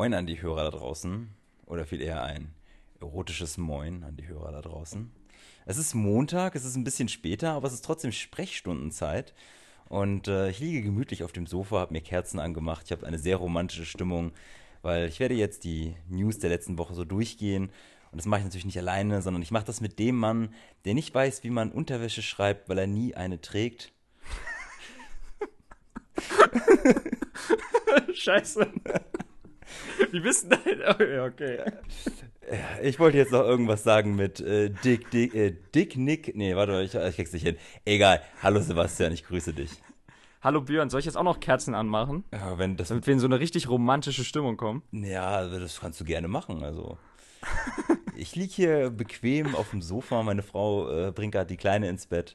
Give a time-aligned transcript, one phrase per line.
[0.00, 1.28] Moin an die Hörer da draußen.
[1.66, 2.54] Oder viel eher ein
[3.02, 5.12] erotisches Moin an die Hörer da draußen.
[5.66, 9.34] Es ist Montag, es ist ein bisschen später, aber es ist trotzdem Sprechstundenzeit.
[9.90, 12.86] Und äh, ich liege gemütlich auf dem Sofa, habe mir Kerzen angemacht.
[12.86, 14.32] Ich habe eine sehr romantische Stimmung,
[14.80, 17.64] weil ich werde jetzt die News der letzten Woche so durchgehen.
[18.10, 20.54] Und das mache ich natürlich nicht alleine, sondern ich mache das mit dem Mann,
[20.86, 23.92] der nicht weiß, wie man Unterwäsche schreibt, weil er nie eine trägt.
[28.14, 28.66] Scheiße.
[30.10, 30.80] Wie bist du denn?
[30.90, 31.72] Okay, okay.
[32.82, 36.34] Ich wollte jetzt noch irgendwas sagen mit äh, Dick, Dick, äh, Dick Nick.
[36.34, 37.56] Nee, warte, ich, ich krieg's nicht hin.
[37.84, 38.20] Egal.
[38.42, 39.70] Hallo Sebastian, ich grüße dich.
[40.42, 42.24] Hallo Björn, soll ich jetzt auch noch Kerzen anmachen?
[42.32, 42.88] Ja, wenn das.
[42.88, 44.82] Damit wir in so eine richtig romantische Stimmung kommen.
[44.90, 46.64] Ja, also das kannst du gerne machen.
[46.64, 46.96] Also.
[48.16, 50.22] ich liege hier bequem auf dem Sofa.
[50.22, 52.34] Meine Frau äh, bringt gerade die Kleine ins Bett.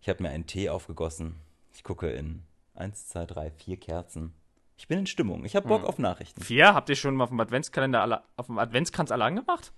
[0.00, 1.34] Ich habe mir einen Tee aufgegossen.
[1.74, 2.44] Ich gucke in
[2.74, 4.32] eins, zwei, drei, vier Kerzen.
[4.76, 5.44] Ich bin in Stimmung.
[5.44, 5.88] Ich habe Bock Hm.
[5.88, 6.42] auf Nachrichten.
[6.42, 6.74] Vier?
[6.74, 9.72] Habt ihr schon mal auf dem Adventskalender alle, auf dem Adventskranz alle angemacht?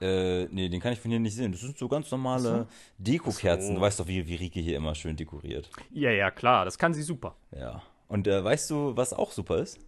[0.00, 1.52] Äh, nee, den kann ich von hier nicht sehen.
[1.52, 2.66] Das sind so ganz normale
[2.98, 3.68] Dekokerzen.
[3.68, 3.74] So.
[3.76, 5.70] Du weißt doch, wie, wie Rike hier immer schön dekoriert.
[5.90, 7.34] Ja, ja, klar, das kann sie super.
[7.50, 7.82] Ja.
[8.08, 9.78] Und äh, weißt du, was auch super ist?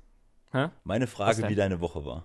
[0.53, 0.69] Hä?
[0.85, 2.25] Meine Frage, wie deine Woche war.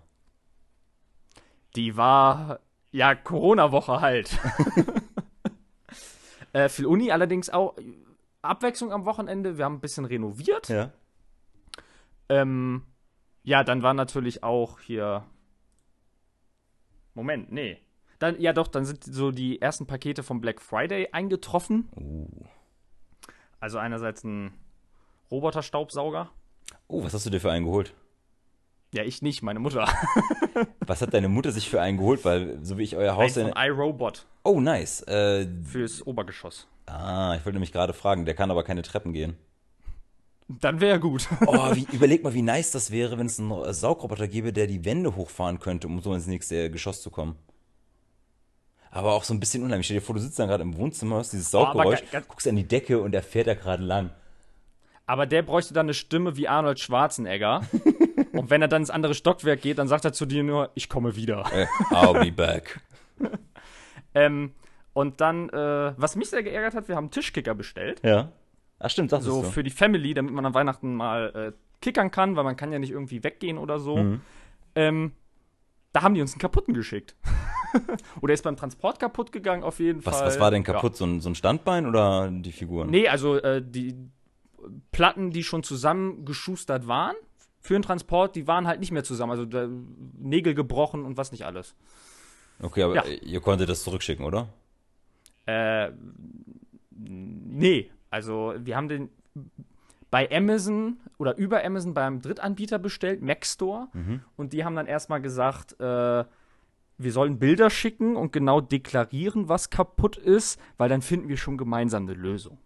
[1.76, 2.62] Die war,
[2.94, 4.32] ja, Corona-Woche halt.
[6.54, 7.76] äh, für Uni allerdings auch
[8.42, 9.58] Abwechslung am Wochenende.
[9.58, 10.70] Wir haben ein bisschen renoviert.
[10.70, 10.92] Ja.
[12.42, 12.84] Ähm,
[13.44, 15.26] ja, dann war natürlich auch hier.
[17.14, 17.78] Moment, nee.
[18.20, 21.90] Dann, ja doch, dann sind so die ersten Pakete vom Black Friday eingetroffen.
[21.96, 22.28] Uh.
[23.60, 24.54] Also einerseits ein
[25.32, 26.30] Roboterstaubsauger.
[26.88, 27.94] Oh, was hast du dir für einen geholt?
[28.94, 29.88] Ja, ich nicht, meine Mutter.
[30.86, 32.24] Was hat deine Mutter sich für einen geholt?
[32.26, 33.34] Weil, so wie ich euer Ein Haus.
[33.34, 35.02] von iRobot Oh, nice.
[35.08, 36.68] Äh, fürs Obergeschoss.
[36.86, 39.36] ah, ich wollte nämlich gerade fragen, der kann aber keine Treppen gehen.
[40.48, 41.28] Dann wäre gut.
[41.48, 44.84] Oh, wie, überleg mal, wie nice das wäre, wenn es einen Saugroboter gäbe, der die
[44.86, 47.36] Wände hochfahren könnte, um so ins nächste Geschoss zu kommen.
[48.92, 49.88] Aber auch so ein bisschen unheimlich.
[49.88, 52.20] Stell dir vor, du sitzt dann gerade im Wohnzimmer, hörst dieses Oh, aber Sauggeräusch, ga-
[52.20, 54.12] guckst an die Decke und der fährt da gerade lang.
[55.06, 57.62] Aber der bräuchte dann eine Stimme wie Arnold Schwarzenegger.
[58.34, 60.90] Und wenn er dann ins andere Stockwerk geht, dann sagt er zu dir nur, ich
[60.90, 61.46] komme wieder.
[61.54, 62.80] Äh, I'll be back.
[64.16, 64.52] Ähm,
[64.94, 68.00] und dann, äh, was mich sehr geärgert hat, wir haben Tischkicker bestellt.
[68.04, 68.32] Ja.
[68.84, 69.52] Ach stimmt, das So ist so.
[69.52, 72.80] für die Family, damit man an Weihnachten mal äh, kickern kann, weil man kann ja
[72.80, 73.98] nicht irgendwie weggehen oder so.
[73.98, 74.22] Mhm.
[74.76, 75.12] Ähm,
[75.94, 77.16] da haben die uns einen kaputten geschickt.
[78.22, 80.28] oder ist beim Transport kaputt gegangen auf jeden Was, Fall.
[80.28, 80.96] was war denn kaputt?
[80.96, 82.88] So, ein, so ein Standbein oder die Figuren?
[82.88, 82.92] Ja.
[82.92, 83.96] Nee, also äh, die
[84.92, 87.16] Platten, die schon zusammengeschustert waren
[87.62, 89.32] für den Transport, die waren halt nicht mehr zusammen.
[89.32, 89.68] Also da,
[90.20, 91.76] Nägel gebrochen und was nicht alles.
[92.62, 93.04] Okay, aber Ja.
[93.06, 94.50] ihr konntet das zurückschicken, oder?
[95.46, 95.92] Äh,
[96.92, 99.10] nee, also wir haben den
[100.12, 103.88] bei Amazon oder über Amazon beim Drittanbieter bestellt, Mac Store.
[104.36, 106.24] Und die haben dann erstmal gesagt, äh,
[107.00, 111.58] wir sollen Bilder schicken und genau deklarieren, was kaputt ist, weil dann finden wir schon
[111.58, 112.60] gemeinsam eine Lösung.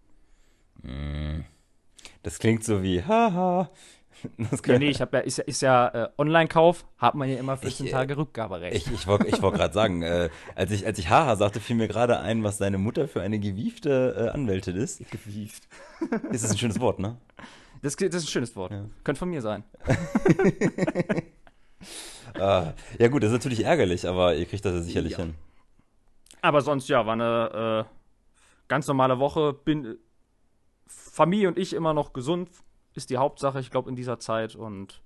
[2.24, 3.70] Das klingt so wie, haha.
[4.38, 7.56] Das Nee, ich habe ja, ist ja, ist ja äh, Online-Kauf, hat man ja immer
[7.58, 8.76] 14 Ich, äh, Tage Rückgaberecht.
[8.88, 11.76] Ich, ich wollte ich wollt gerade sagen, äh, als ich, als ich haha sagte, fiel
[11.76, 15.02] mir gerade ein, was deine Mutter für eine gewiefte äh, Anwältin ist.
[15.12, 15.68] gewieft.
[16.32, 17.18] Ist das ein schönes Wort, ne?
[17.84, 18.72] Das, das ist ein schönes Wort.
[18.72, 18.86] Ja.
[19.04, 19.64] Könnte von mir sein.
[22.40, 25.20] Ah, ja gut, das ist natürlich ärgerlich, aber ihr kriegt das ja sicherlich Ja.
[25.20, 25.36] hin.
[26.42, 27.92] Aber sonst, ja, war eine äh,
[28.68, 29.54] ganz normale Woche.
[29.54, 29.98] Bin
[30.88, 32.50] Familie und ich immer noch gesund,
[32.98, 34.56] ist die Hauptsache, ich glaube, in dieser Zeit.
[34.56, 35.02] Und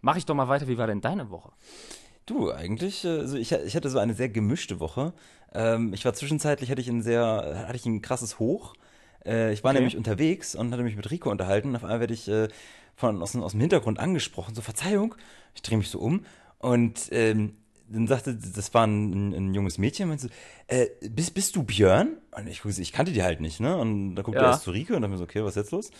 [0.00, 0.68] mach ich doch mal weiter.
[0.68, 1.50] Wie war denn deine Woche?
[2.26, 5.12] Du, eigentlich, äh, also ich, ich hatte so eine sehr gemischte Woche.
[5.52, 8.74] Ähm, ich war zwischenzeitlich, hatte ich ein sehr, hatte ich ein krasses Hoch.
[9.24, 9.78] Äh, ich war Okay.
[9.80, 11.74] nämlich unterwegs und hatte mich mit Rico unterhalten.
[11.74, 12.48] Auf einmal werde ich äh,
[12.94, 15.14] von, aus, dem- aus dem Hintergrund angesprochen, so Verzeihung.
[15.54, 16.24] Ich drehe mich so um
[16.58, 17.56] und ähm,
[17.88, 20.32] dann sagte, das war ein, ein junges Mädchen, meinte so,
[20.68, 22.18] äh, bist, bist du Björn?
[22.36, 23.76] Und ich ich kannte die halt nicht, ne?
[23.76, 24.46] Und da guckte Ja.
[24.46, 25.90] er erst zu Rico und dachte mir so, okay, was ist jetzt los?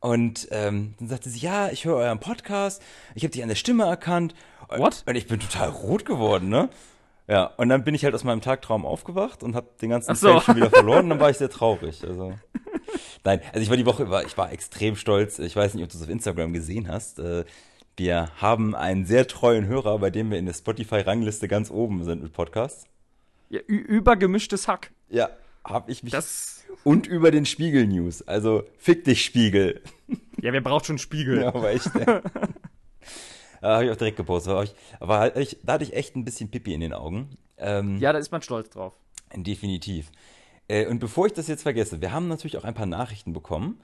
[0.00, 2.82] Und ähm, dann sagte sie, ja, ich höre euren Podcast,
[3.14, 4.34] ich habe dich an der Stimme erkannt.
[4.68, 5.02] Und, What?
[5.06, 6.68] Und ich bin total rot geworden, ne?
[7.26, 10.16] Ja, und dann bin ich halt aus meinem Tagtraum aufgewacht und habe den ganzen Ach
[10.16, 10.40] so.
[10.40, 12.02] Schon wieder verloren und dann war ich sehr traurig.
[12.06, 12.34] Also.
[13.24, 15.38] Nein, also ich war die Woche über, ich war extrem stolz.
[15.38, 17.18] Ich weiß nicht, ob du es auf Instagram gesehen hast.
[17.18, 17.44] Äh,
[17.96, 22.22] Wir haben einen sehr treuen Hörer, bei dem wir in der Spotify-Rangliste ganz oben sind
[22.22, 22.86] mit Podcasts.
[23.50, 24.90] Ja, übergemischtes Hack.
[25.10, 25.30] Ja,
[25.64, 26.12] habe ich mich.
[26.12, 26.64] Das.
[26.84, 28.22] Und über den Spiegel News.
[28.22, 29.80] Also fick dich, Spiegel.
[30.40, 31.40] Ja, wer braucht schon Spiegel?
[31.40, 31.92] Ja, aber echt.
[31.96, 32.22] Ne?
[33.60, 34.52] Da habe ich auch direkt gepostet.
[34.52, 37.30] Aber, ich, aber ich, da hatte ich echt ein bisschen Pipi in den Augen.
[37.56, 38.94] Ähm, Ja, da ist man stolz drauf.
[39.34, 40.12] Definitiv.
[40.68, 43.80] Äh, und bevor ich das jetzt vergesse, wir haben natürlich auch ein paar Nachrichten bekommen.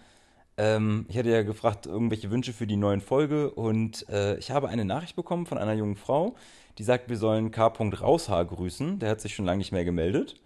[0.56, 4.68] Ähm, ich hatte ja gefragt, irgendwelche Wünsche für die neuen Folge und äh, ich habe
[4.68, 6.36] eine Nachricht bekommen von einer jungen Frau,
[6.78, 7.66] die sagt, wir sollen K.
[7.66, 9.00] Raushaar grüßen.
[9.00, 10.36] Der hat sich schon lange nicht mehr gemeldet.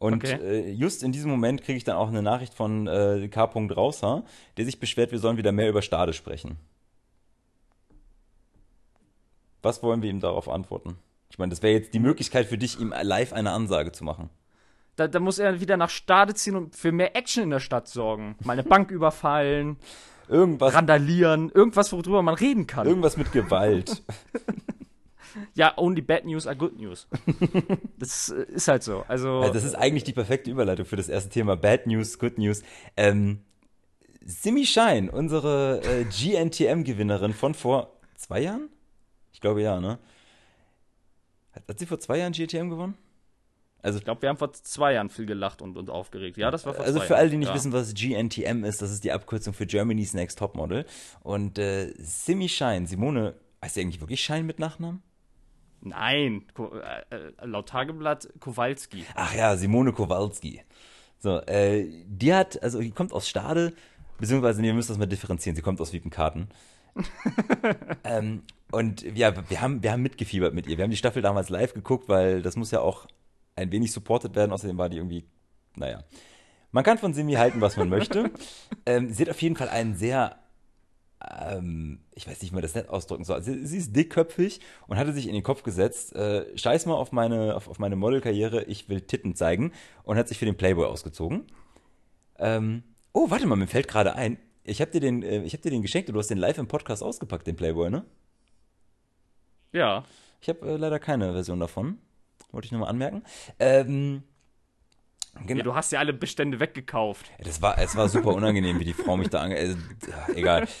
[0.00, 0.32] Und Okay.
[0.42, 3.44] äh, just in diesem Moment kriege ich dann auch eine Nachricht von äh, K.
[3.44, 4.24] Raushaar,
[4.56, 6.56] der sich beschwert, wir sollen wieder mehr über Stade sprechen.
[9.62, 10.96] Was wollen wir ihm darauf antworten?
[11.28, 14.30] Ich meine, das wäre jetzt die Möglichkeit für dich, ihm live eine Ansage zu machen.
[14.96, 17.86] Da, da muss er wieder nach Stade ziehen und für mehr Action in der Stadt
[17.86, 18.36] sorgen.
[18.42, 19.76] Mal eine Bank überfallen,
[20.28, 22.86] Irgendwas, randalieren, irgendwas, worüber man reden kann.
[22.86, 24.02] irgendwas mit Gewalt.
[25.54, 27.06] ja, only bad news are good news.
[27.98, 29.04] das äh, ist halt so.
[29.08, 31.56] Also, Also das ist eigentlich die perfekte Überleitung für das erste Thema.
[31.56, 32.62] Bad News, Good News.
[32.96, 33.40] Ähm,
[34.24, 38.68] Simi Shine, unsere äh, GNTM-Gewinnerin von vor zwei Jahren?
[39.32, 39.98] Ich glaube ja, ne?
[41.52, 42.94] Hat, hat sie vor zwei Jahren GNTM gewonnen?
[43.82, 46.36] Also, ich glaube, wir haben vor zwei Jahren viel gelacht und, und aufgeregt.
[46.36, 47.54] Ja, das war vor also für alle, die nicht ja.
[47.54, 50.84] wissen, was GNTM ist, das ist die Abkürzung für Germany's Next Topmodel.
[51.22, 55.02] Und äh, Simi Shine, Simone, heißt sie eigentlich wirklich Shine mit Nachnamen?
[55.82, 59.04] Nein, äh, äh, laut Tageblatt Kowalski.
[59.14, 60.62] Ach ja, Simone Kowalski.
[61.18, 63.72] So, äh, die hat, also die kommt aus Stade,
[64.18, 66.48] beziehungsweise, nee, ihr müsst das mal differenzieren, sie kommt aus Wiepenkarten.
[68.04, 70.76] ähm, und ja, wir haben, wir haben mitgefiebert mit ihr.
[70.76, 73.06] Wir haben die Staffel damals live geguckt, weil das muss ja auch
[73.56, 74.52] ein wenig supported werden.
[74.52, 75.24] Außerdem war die irgendwie,
[75.76, 76.04] naja.
[76.72, 78.30] Man kann von Simi halten, was man möchte.
[78.86, 80.38] ähm, sie hat auf jeden Fall einen sehr,
[81.20, 83.42] ähm, ich weiß nicht, wie man das nett ausdrücken soll.
[83.42, 87.12] Sie, sie ist dickköpfig und hatte sich in den Kopf gesetzt, äh, scheiß mal auf
[87.12, 89.72] meine, auf, auf meine Modelkarriere, ich will Titten zeigen
[90.02, 91.46] und hat sich für den Playboy ausgezogen.
[92.38, 92.82] Ähm,
[93.12, 95.70] oh, warte mal, mir fällt gerade ein, ich habe dir, den, äh, ich hab dir
[95.70, 98.04] den geschenkt und du hast den live im Podcast ausgepackt, den Playboy, ne?
[99.72, 100.04] Ja.
[100.40, 101.98] Ich habe äh, leider keine Version davon.
[102.50, 103.22] Wollte ich nur mal anmerken.
[103.58, 104.22] Ähm,
[105.46, 105.58] genau.
[105.58, 105.64] ja.
[105.64, 107.30] Du hast ja alle Bestände weggekauft.
[107.38, 109.56] Das war, es war super unangenehm, wie die Frau mich da ange...
[109.56, 109.76] Äh,
[110.34, 110.66] egal.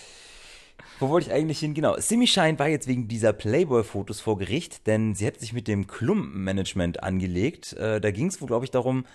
[1.00, 1.72] Wo wollte ich eigentlich hin?
[1.72, 1.96] Genau.
[1.98, 5.86] Simi Shine war jetzt wegen dieser Playboy-Fotos vor Gericht, denn sie hat sich mit dem
[5.86, 7.72] Klumpenmanagement angelegt.
[7.72, 9.06] Äh, da ging es wohl, glaube ich, darum,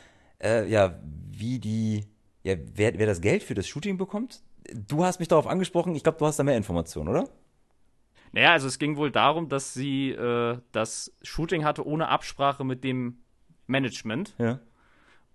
[0.41, 0.99] äh, ja,
[1.29, 2.05] wie die,
[2.43, 4.41] ja, wer, wer das Geld für das Shooting bekommt.
[4.73, 5.93] Du hast mich darauf angesprochen.
[5.95, 7.29] Ich glaube, du hast da mehr Informationen, oder?
[8.31, 12.83] Naja, also es ging wohl darum, dass sie äh, das Shooting hatte ohne Absprache mit
[12.83, 13.19] dem
[13.67, 14.33] Management.
[14.39, 14.59] Ja.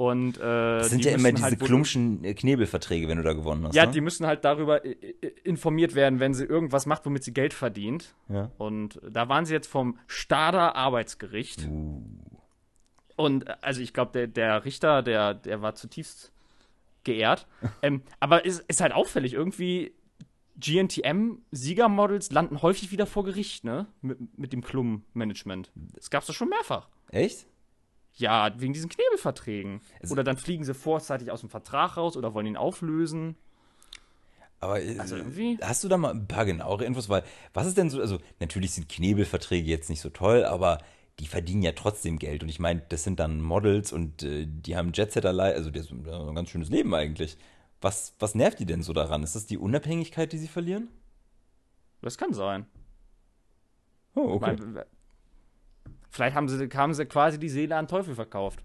[0.00, 3.35] Und äh, Das sind ja immer müssen diese halt klumpschen äh, Knebelverträge, wenn du da
[3.35, 3.75] gewonnen hast.
[3.75, 3.93] Ja, ne?
[3.93, 7.52] die müssen halt darüber äh, äh, informiert werden, wenn sie irgendwas macht, womit sie Geld
[7.52, 8.14] verdient.
[8.31, 8.50] Ja.
[8.56, 11.69] Und da waren sie jetzt vom Stader Arbeitsgericht.
[11.69, 12.02] Uh.
[13.17, 16.32] Und also ich glaube, der, der Richter, der, der war zutiefst
[17.05, 17.46] geehrt.
[17.82, 19.93] ähm, aber es ist, ist halt auffällig, irgendwie
[20.58, 23.87] GNTM-Siegermodels landen häufig wieder vor Gericht, ne?
[24.00, 25.70] Mit, mit dem Klum-Management.
[25.94, 26.88] Das gab's doch schon mehrfach.
[27.11, 27.50] Echt?
[28.20, 29.81] Ja, wegen diesen Knebelverträgen.
[30.00, 33.37] Also- oder dann fliegen sie vorzeitig aus dem Vertrag raus oder wollen ihn auflösen.
[34.61, 37.08] Aber äh, Also irgendwie- hast du da mal ein paar genauere Infos?
[37.08, 37.25] Weil,
[37.55, 40.78] was ist denn so, also natürlich sind Knebelverträge jetzt nicht so toll, aber
[41.19, 42.43] die verdienen ja trotzdem Geld.
[42.43, 45.93] Und ich meine, das sind dann Models und äh, die haben Jetsetter, also das ist
[45.93, 47.38] ein ganz schönes Leben eigentlich.
[47.81, 49.22] Was, was nervt die denn so daran?
[49.22, 50.88] Ist das die Unabhängigkeit, die sie verlieren?
[52.02, 52.67] Das kann sein.
[54.14, 54.56] Oh, okay.
[54.58, 54.87] Weil,
[56.10, 58.60] vielleicht haben sie, haben sie quasi die Seele an Teufel verkauft.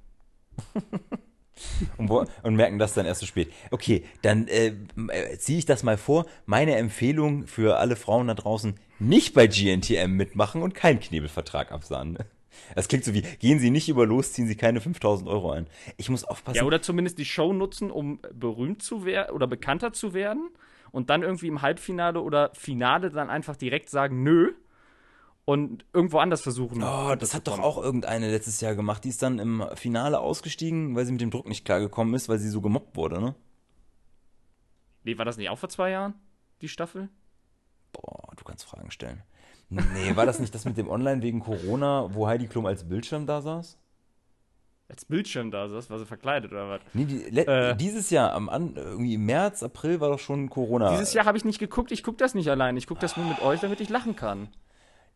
[1.97, 3.51] Und, wo, und merken das dann erst so spät.
[3.71, 4.73] Okay, dann äh,
[5.07, 6.25] äh, ziehe ich das mal vor.
[6.45, 12.17] Meine Empfehlung für alle Frauen da draußen, nicht bei GNTM mitmachen und keinen Knebelvertrag absahnen.
[12.73, 15.67] Das klingt so wie, gehen Sie nicht über los, ziehen Sie keine 5000 Euro ein.
[15.97, 16.57] Ich muss aufpassen.
[16.57, 20.49] Ja, oder zumindest die Show nutzen, um berühmt zu werden oder bekannter zu werden
[20.91, 24.53] und dann irgendwie im Halbfinale oder Finale dann einfach direkt sagen, nö
[25.45, 26.83] und irgendwo anders versuchen.
[26.83, 29.03] Oh, das hat doch auch irgendeine letztes Jahr gemacht.
[29.03, 32.39] Die ist dann im Finale ausgestiegen, weil sie mit dem Druck nicht klargekommen ist, weil
[32.39, 33.35] sie so gemobbt wurde, ne?
[35.03, 36.15] Nee, war das nicht auch vor zwei Jahren,
[36.61, 37.09] die Staffel?
[37.93, 39.21] Boah, du kannst Fragen stellen.
[39.69, 43.25] Nee, war das nicht das mit dem Online wegen Corona, wo Heidi Klum als Bildschirm
[43.25, 43.77] da saß?
[44.87, 46.81] Als Bildschirm da saß, war sie verkleidet oder was?
[46.93, 47.75] Nee, die, Äh.
[47.75, 50.91] dieses Jahr, am An irgendwie im März, April war doch schon Corona.
[50.91, 52.77] Dieses Jahr habe ich nicht geguckt, ich gucke das nicht allein.
[52.77, 54.49] Ich gucke das nur mit euch, damit ich lachen kann.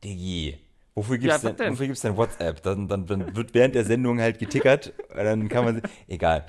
[0.04, 0.58] Digi.
[0.96, 1.74] Wofür gibt's, Ja, was denn, denn?
[1.74, 2.62] wofür gibt's denn WhatsApp?
[2.64, 4.94] Dann, dann, dann wird während der Sendung halt getickert.
[5.16, 5.82] dann kann man.
[6.08, 6.46] Egal.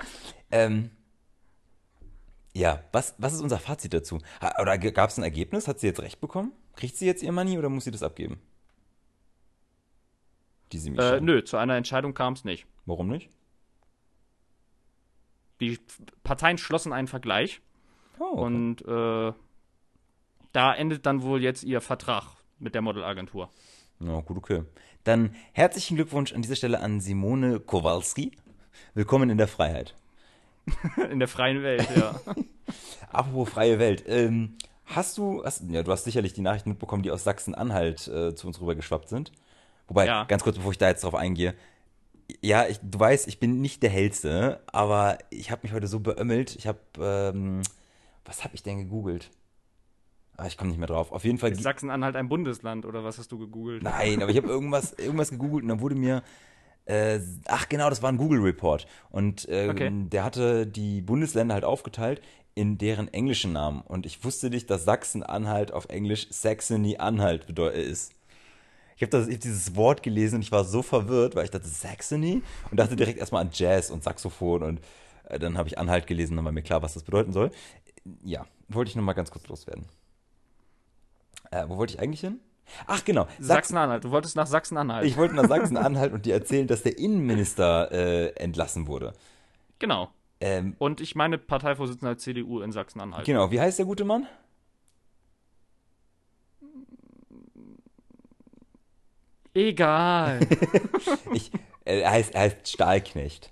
[0.51, 0.91] Ähm,
[2.53, 4.19] ja, was, was ist unser Fazit dazu?
[4.61, 5.69] Oder gab es ein Ergebnis?
[5.69, 6.53] Hat sie jetzt recht bekommen?
[6.75, 8.41] Kriegt sie jetzt ihr Money oder muss sie das abgeben?
[10.73, 12.67] Diese Äh, nö, zu einer Entscheidung kam es nicht.
[12.87, 13.31] Warum nicht?
[15.61, 15.79] Die
[16.25, 17.61] Parteien schlossen einen Vergleich
[18.19, 18.41] Oh, okay.
[18.43, 19.33] und äh,
[20.53, 23.51] da endet dann wohl jetzt ihr Vertrag mit der Modelagentur.
[23.99, 24.63] Na gut, okay.
[25.05, 28.33] Dann herzlichen Glückwunsch an dieser Stelle an Simone Kowalski.
[28.95, 29.95] Willkommen in der Freiheit.
[31.11, 32.21] In der freien Welt, ja.
[33.11, 34.05] Apropos freie Welt.
[34.07, 38.35] Ähm, hast du, hast, ja, du hast sicherlich die Nachrichten mitbekommen, die aus Sachsen-Anhalt äh,
[38.35, 39.33] zu uns rübergeschwappt sind.
[39.89, 40.25] Wobei, Ja.
[40.25, 41.55] ganz kurz, bevor ich da jetzt drauf eingehe.
[42.43, 45.99] Ja, ich, du weißt, ich bin nicht der Hellste, aber ich habe mich heute so
[45.99, 46.55] beömmelt.
[46.55, 47.63] Ich habe, ähm,
[48.25, 49.31] was habe ich denn gegoogelt?
[50.41, 51.13] Ah, ich komme nicht mehr drauf.
[51.13, 51.53] Auf jeden Fall.
[51.53, 53.83] Ist Sachsen-Anhalt ein Bundesland oder was hast du gegoogelt?
[53.83, 56.23] Nein, aber ich habe irgendwas, irgendwas gegoogelt und dann wurde mir,
[56.87, 58.87] äh, ach genau, das war ein Google-Report.
[59.11, 59.91] Und ähm, Okay.
[59.93, 62.23] der hatte die Bundesländer halt aufgeteilt
[62.55, 63.83] in deren englischen Namen.
[63.83, 68.15] Und ich wusste nicht, dass Sachsen-Anhalt auf Englisch Saxony-Anhalt äh, ist.
[68.97, 72.43] Ich habe hab dieses Wort gelesen und ich war so verwirrt, weil ich dachte, Saxony?
[72.71, 74.81] Und dachte direkt erstmal an Jazz und Saxophon und
[75.25, 77.51] äh, dann habe ich Anhalt gelesen, dann war mir klar, was das bedeuten soll.
[78.25, 79.85] Ja, wollte ich nochmal ganz kurz loswerden.
[81.51, 82.41] Äh, wo wollte ich eigentlich hin?
[82.87, 84.05] Ach genau, Sachsen, Sachsen-Anhalt.
[84.05, 85.05] Du wolltest nach Sachsen-Anhalt.
[85.05, 89.13] ich wollte nach Sachsen-Anhalt und dir erzählen, dass der Innenminister äh, entlassen wurde.
[89.81, 90.11] Genau.
[90.41, 93.27] Ähm, Und ich meine Parteivorsitzender der CDU in Sachsen-Anhalt.
[93.27, 94.27] genau, wie heißt der gute Mann?
[99.55, 100.41] Egal.
[101.33, 101.51] Ich,
[101.85, 103.51] äh, er, heißt, er heißt Stahlknecht.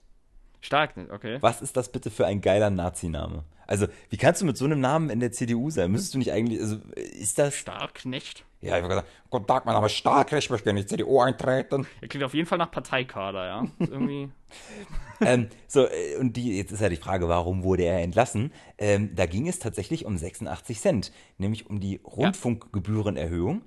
[0.60, 1.38] Stark nicht, okay.
[1.40, 3.44] Was ist das bitte für ein geiler Nazi-Name?
[3.68, 5.92] Also, wie kannst du mit so einem Namen in der CDU sein?
[5.92, 7.54] Müsstest du nicht eigentlich, also, ist das.
[7.54, 8.44] Starknecht.
[8.62, 11.20] Ja, ich habe gesagt, guten Tag, mein Name ist Stahlknecht, ich möchte in die CDU
[11.20, 11.86] eintreten.
[12.00, 13.66] Er klingt auf jeden Fall nach Parteikader, ja.
[13.78, 14.30] Irgendwie.
[15.20, 18.52] ähm, so, äh, und die, jetzt ist ja die Frage, warum wurde er entlassen?
[18.78, 23.62] Ähm, da ging es tatsächlich um 86 Cent, nämlich um die Rundfunkgebührenerhöhung.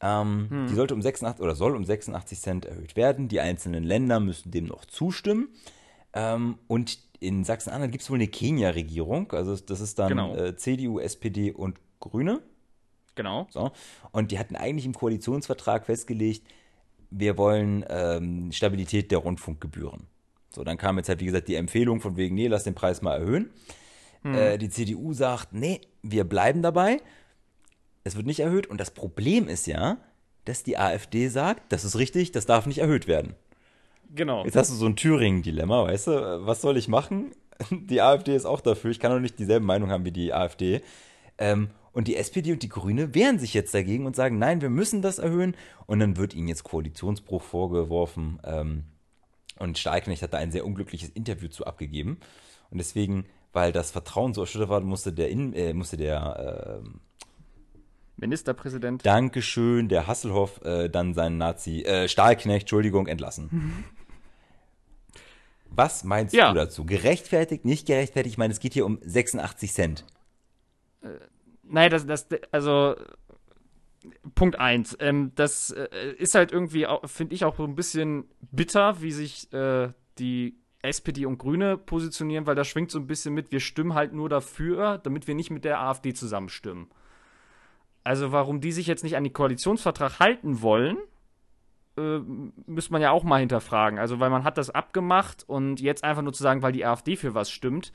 [0.00, 3.28] Ähm, Die sollte um 86 oder soll um 86 Cent erhöht werden.
[3.28, 5.50] Die einzelnen Länder müssen dem noch zustimmen.
[6.14, 9.30] Ähm, und in Sachsen-Anhalt gibt es wohl eine Kenia-Regierung.
[9.32, 10.34] Also das ist dann Genau.
[10.34, 12.40] äh, CDU, SPD und Grüne.
[13.14, 13.46] Genau.
[13.50, 13.70] So.
[14.10, 16.46] Und die hatten eigentlich im Koalitionsvertrag festgelegt,
[17.10, 20.06] wir wollen ähm, Stabilität der Rundfunkgebühren.
[20.50, 23.02] So, dann kam jetzt halt, wie gesagt, die Empfehlung von wegen, nee, lass den Preis
[23.02, 23.50] mal erhöhen.
[24.24, 27.00] Äh, die CDU sagt, nee, wir bleiben dabei.
[28.04, 28.66] Es wird nicht erhöht.
[28.66, 29.98] Und das Problem ist ja,
[30.44, 33.34] dass die AfD sagt, das ist richtig, das darf nicht erhöht werden.
[34.14, 34.44] Genau.
[34.44, 36.46] Jetzt hast du so ein Thüringen-Dilemma, weißt du?
[36.46, 37.32] Was soll ich machen?
[37.70, 38.90] Die AfD ist auch dafür.
[38.90, 40.82] Ich kann doch nicht dieselbe Meinung haben wie die AfD.
[41.38, 44.70] Ähm, und die SPD und die Grüne wehren sich jetzt dagegen und sagen, nein, wir
[44.70, 45.54] müssen das erhöhen.
[45.86, 48.40] Und dann wird ihnen jetzt Koalitionsbruch vorgeworfen.
[48.44, 48.84] Ähm,
[49.58, 52.18] und Stahlknecht hat da ein sehr unglückliches Interview zu abgegeben.
[52.70, 57.00] Und deswegen, weil das Vertrauen so erschüttert war, musste der, In äh, musste der ähm,
[58.16, 59.04] Ministerpräsident.
[59.04, 63.84] Dankeschön, der Hasselhoff äh, dann seinen Nazi, äh, Stahlknecht, Entschuldigung, entlassen.
[65.74, 66.52] Was meinst Ja.
[66.52, 66.84] du dazu?
[66.84, 68.34] Gerechtfertigt, nicht gerechtfertigt?
[68.34, 70.04] Ich meine, es geht hier um 86 Cent.
[71.62, 72.94] Nein, das, das, also
[74.34, 74.96] Punkt eins.
[75.00, 75.88] Ähm, das äh,
[76.18, 81.26] ist halt irgendwie, finde ich, auch so ein bisschen bitter, wie sich äh, die SPD
[81.26, 84.98] und Grüne positionieren, weil da schwingt so ein bisschen mit, wir stimmen halt nur dafür,
[84.98, 86.88] damit wir nicht mit der AfD zusammenstimmen.
[88.04, 90.98] Also warum die sich jetzt nicht an den Koalitionsvertrag halten wollen,
[91.96, 92.18] äh,
[92.66, 93.98] müsste man ja auch mal hinterfragen.
[93.98, 97.16] Also weil man hat das abgemacht und jetzt einfach nur zu sagen, weil die AfD
[97.16, 97.92] für was stimmt,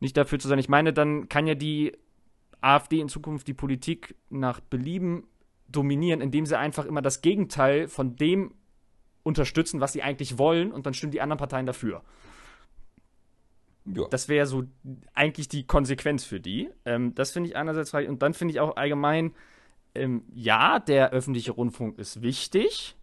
[0.00, 0.58] nicht dafür zu sein.
[0.58, 1.96] Ich meine, dann kann ja die
[2.60, 5.26] AfD in Zukunft die Politik nach Belieben
[5.68, 8.54] dominieren, indem sie einfach immer das Gegenteil von dem
[9.22, 12.02] unterstützen, was sie eigentlich wollen, und dann stimmen die anderen Parteien dafür.
[13.84, 14.06] Ja.
[14.10, 14.64] Das wäre so
[15.14, 16.70] eigentlich die Konsequenz für die.
[16.84, 17.92] Ähm, das finde ich einerseits.
[17.94, 19.34] Und dann finde ich auch allgemein,
[19.94, 22.96] ähm, ja, der öffentliche Rundfunk ist wichtig,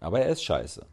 [0.00, 0.86] Aber er ist scheiße.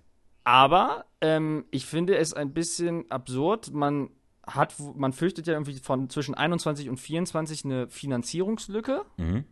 [0.44, 3.74] aber ähm, ich finde es ein bisschen absurd.
[3.74, 4.10] Man
[4.46, 9.04] hat, man fürchtet ja irgendwie von zwischen 21 und 24 eine Finanzierungslücke.
[9.18, 9.44] Mhm.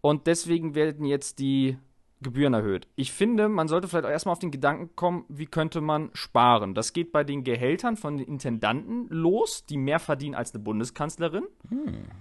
[0.00, 1.76] Und deswegen werden jetzt die
[2.22, 2.88] Gebühren erhöht.
[2.96, 6.74] Ich finde, man sollte vielleicht auch erstmal auf den Gedanken kommen, wie könnte man sparen.
[6.74, 11.44] Das geht bei den Gehältern von den Intendanten los, die mehr verdienen als eine Bundeskanzlerin.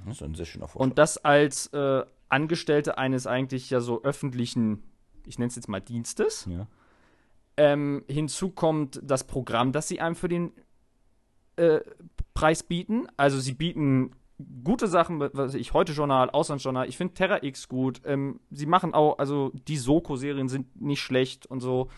[0.05, 0.85] Das ist ein sehr schöner Vorschlag.
[0.85, 4.83] Und das als äh, Angestellte eines eigentlich ja so öffentlichen,
[5.27, 6.48] ich nenne es jetzt mal Dienstes.
[6.50, 6.67] ja.
[7.58, 10.51] Ähm, hinzu kommt das Programm, das sie einem für den
[11.55, 11.79] äh,
[12.34, 13.08] Preis bieten.
[13.15, 14.12] Also sie bieten
[14.63, 16.89] gute Sachen, was ich, heute Journal, Auslandsjournal.
[16.89, 18.01] Ich finde Terra X gut.
[18.05, 21.89] Ähm, sie machen auch, also die Soko-Serien sind nicht schlecht und so.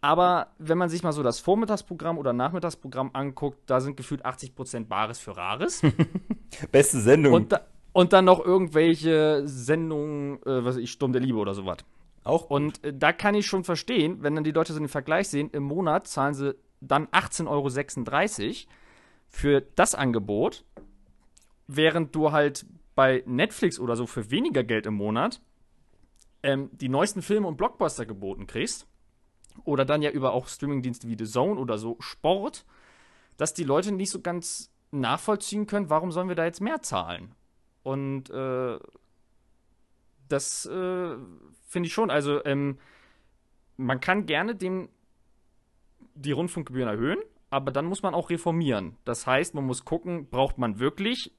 [0.00, 4.86] Aber wenn man sich mal so das Vormittagsprogramm oder Nachmittagsprogramm anguckt, da sind gefühlt 80%
[4.86, 5.82] Bares für Rares.
[6.72, 7.32] Beste Sendung.
[7.32, 11.54] und, da, und dann noch irgendwelche Sendungen, äh, was weiß ich, Sturm der Liebe oder
[11.54, 11.78] sowas.
[12.24, 15.28] Auch Und äh, da kann ich schon verstehen, wenn dann die Leute so den Vergleich
[15.28, 18.72] sehen, im Monat zahlen sie dann 18,36 Euro
[19.28, 20.64] für das Angebot,
[21.66, 25.40] während du halt bei Netflix oder so für weniger Geld im Monat
[26.42, 28.86] ähm, die neuesten Filme und Blockbuster geboten kriegst.
[29.64, 32.64] Oder dann ja über auch Streamingdienste wie The Zone oder so Sport,
[33.36, 37.34] dass die Leute nicht so ganz nachvollziehen können, warum sollen wir da jetzt mehr zahlen?
[37.82, 38.78] Und äh,
[40.28, 41.16] das äh,
[41.68, 42.10] finde ich schon.
[42.10, 42.78] Also, ähm,
[43.76, 44.88] man kann gerne dem
[46.14, 47.18] die Rundfunkgebühren erhöhen,
[47.50, 48.96] aber dann muss man auch reformieren.
[49.04, 51.32] Das heißt, man muss gucken, braucht man wirklich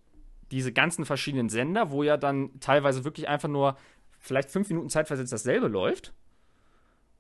[0.51, 3.75] diese ganzen verschiedenen Sender, wo ja dann teilweise wirklich einfach nur
[4.17, 6.13] vielleicht fünf Minuten Zeitversetzt dasselbe läuft.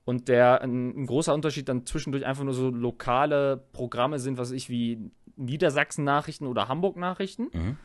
[0.05, 4.51] Und der ein, ein, großer Unterschied dann zwischendurch einfach nur so lokale Programme sind, was
[4.51, 7.49] ich wie Niedersachsen-Nachrichten oder Hamburg-Nachrichten.
[7.53, 7.77] Mhm.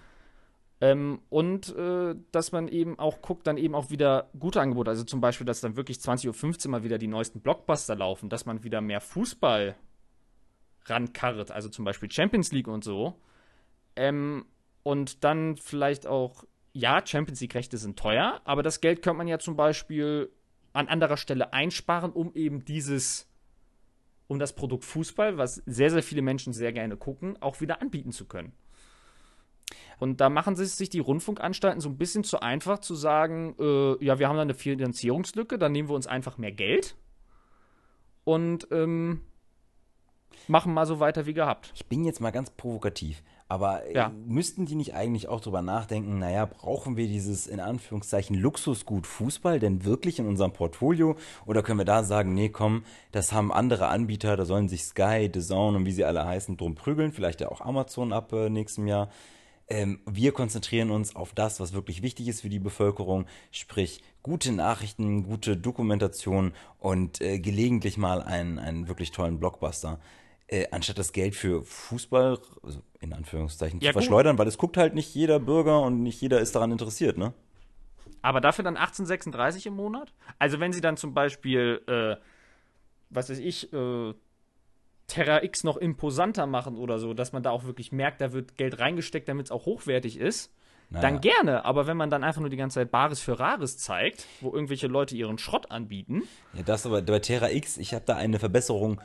[0.84, 4.90] Ähm, und äh, dass man eben auch guckt, dann eben auch wieder gute Angebote.
[4.90, 8.44] Also zum Beispiel, dass dann wirklich 20.15 Uhr mal wieder die neuesten Blockbuster laufen, dass
[8.44, 9.76] man wieder mehr Fußball
[10.84, 13.18] rankarrt, also zum Beispiel Champions League und so.
[13.96, 14.44] Ähm,
[14.82, 19.38] und dann vielleicht auch, ja, Champions League-Rechte sind teuer, aber das Geld könnte man ja
[19.38, 20.30] zum Beispiel
[20.74, 23.26] an anderer Stelle einsparen, um eben dieses,
[24.26, 28.12] um das Produkt Fußball, was sehr, sehr viele Menschen sehr gerne gucken, auch wieder anbieten
[28.12, 28.52] zu können.
[29.98, 34.18] Und da machen sich die Rundfunkanstalten so ein bisschen zu einfach zu sagen, äh, ja,
[34.18, 36.96] wir haben da eine Finanzierungslücke, dann nehmen wir uns einfach mehr Geld
[38.24, 39.20] und ähm,
[40.48, 41.72] machen mal so weiter wie gehabt.
[41.74, 43.22] Ich bin jetzt mal ganz provokativ.
[43.46, 44.10] Aber äh, ja.
[44.26, 49.60] müssten die nicht eigentlich auch drüber nachdenken, naja, brauchen wir dieses in Anführungszeichen Luxusgut Fußball
[49.60, 51.16] denn wirklich in unserem Portfolio?
[51.44, 55.30] Oder können wir da sagen, nee, komm, das haben andere Anbieter, da sollen sich Sky,
[55.32, 58.48] The Zone und wie sie alle heißen, drum prügeln, vielleicht ja auch Amazon ab äh,
[58.48, 59.10] nächstem Jahr.
[59.68, 64.52] Ähm, wir konzentrieren uns auf das, was wirklich wichtig ist für die Bevölkerung, sprich gute
[64.52, 69.98] Nachrichten, gute Dokumentation und äh, gelegentlich mal einen, einen wirklich tollen Blockbuster
[70.48, 74.76] äh, anstatt das Geld für Fußball, also in Anführungszeichen, ja, zu verschleudern, weil es guckt
[74.76, 77.32] halt nicht jeder Bürger und nicht jeder ist daran interessiert, ne?
[78.22, 80.12] Aber dafür dann 1836 im Monat?
[80.38, 82.16] Also wenn sie dann zum Beispiel, äh,
[83.10, 84.14] was weiß ich, äh,
[85.06, 88.56] Terra X noch imposanter machen oder so, dass man da auch wirklich merkt, da wird
[88.56, 90.52] Geld reingesteckt, damit es auch hochwertig ist,
[90.90, 91.02] naja.
[91.02, 91.64] dann gerne.
[91.64, 94.86] Aber wenn man dann einfach nur die ganze Zeit Bares für Rares zeigt, wo irgendwelche
[94.86, 96.22] Leute ihren Schrott anbieten.
[96.54, 99.00] Ja, das aber bei Terra X, ich habe da eine Verbesserung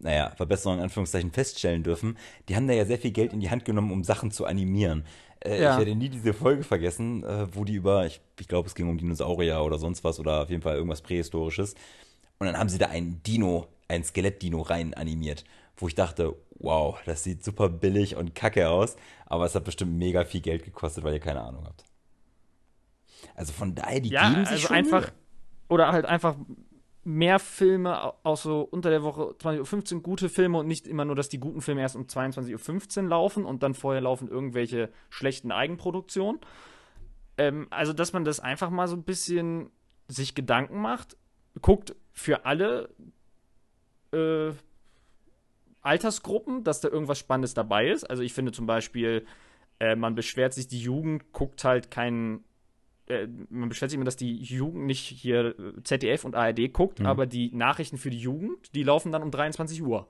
[0.00, 2.16] naja, Verbesserungen in Anführungszeichen feststellen dürfen,
[2.48, 5.04] die haben da ja sehr viel Geld in die Hand genommen, um Sachen zu animieren.
[5.40, 5.72] Äh, ja.
[5.72, 8.88] Ich werde nie diese Folge vergessen, äh, wo die über, ich, ich glaube, es ging
[8.88, 11.74] um Dinosaurier oder sonst was oder auf jeden Fall irgendwas Prähistorisches.
[12.38, 15.44] Und dann haben sie da ein Dino, ein Skelett-Dino rein animiert,
[15.76, 19.98] wo ich dachte, wow, das sieht super billig und kacke aus, aber es hat bestimmt
[19.98, 21.84] mega viel Geld gekostet, weil ihr keine Ahnung habt.
[23.34, 25.12] Also von daher, die ja, geben sich also schon einfach Mühe.
[25.68, 26.36] oder halt einfach
[27.02, 31.16] mehr Filme, auch so unter der Woche 20.15 Uhr gute Filme und nicht immer nur,
[31.16, 35.50] dass die guten Filme erst um 22.15 Uhr laufen und dann vorher laufen irgendwelche schlechten
[35.50, 36.40] Eigenproduktionen.
[37.38, 39.70] Ähm, also, dass man das einfach mal so ein bisschen
[40.08, 41.16] sich Gedanken macht,
[41.62, 42.90] guckt für alle
[44.12, 44.52] äh,
[45.82, 48.04] Altersgruppen, dass da irgendwas Spannendes dabei ist.
[48.04, 49.26] Also, ich finde zum Beispiel,
[49.78, 52.44] äh, man beschwert sich, die Jugend guckt halt keinen
[53.10, 57.00] äh, man beschwert sich immer, dass die Jugend nicht hier äh, ZDF und ARD guckt,
[57.00, 57.06] mhm.
[57.06, 60.06] aber die Nachrichten für die Jugend, die laufen dann um 23 Uhr.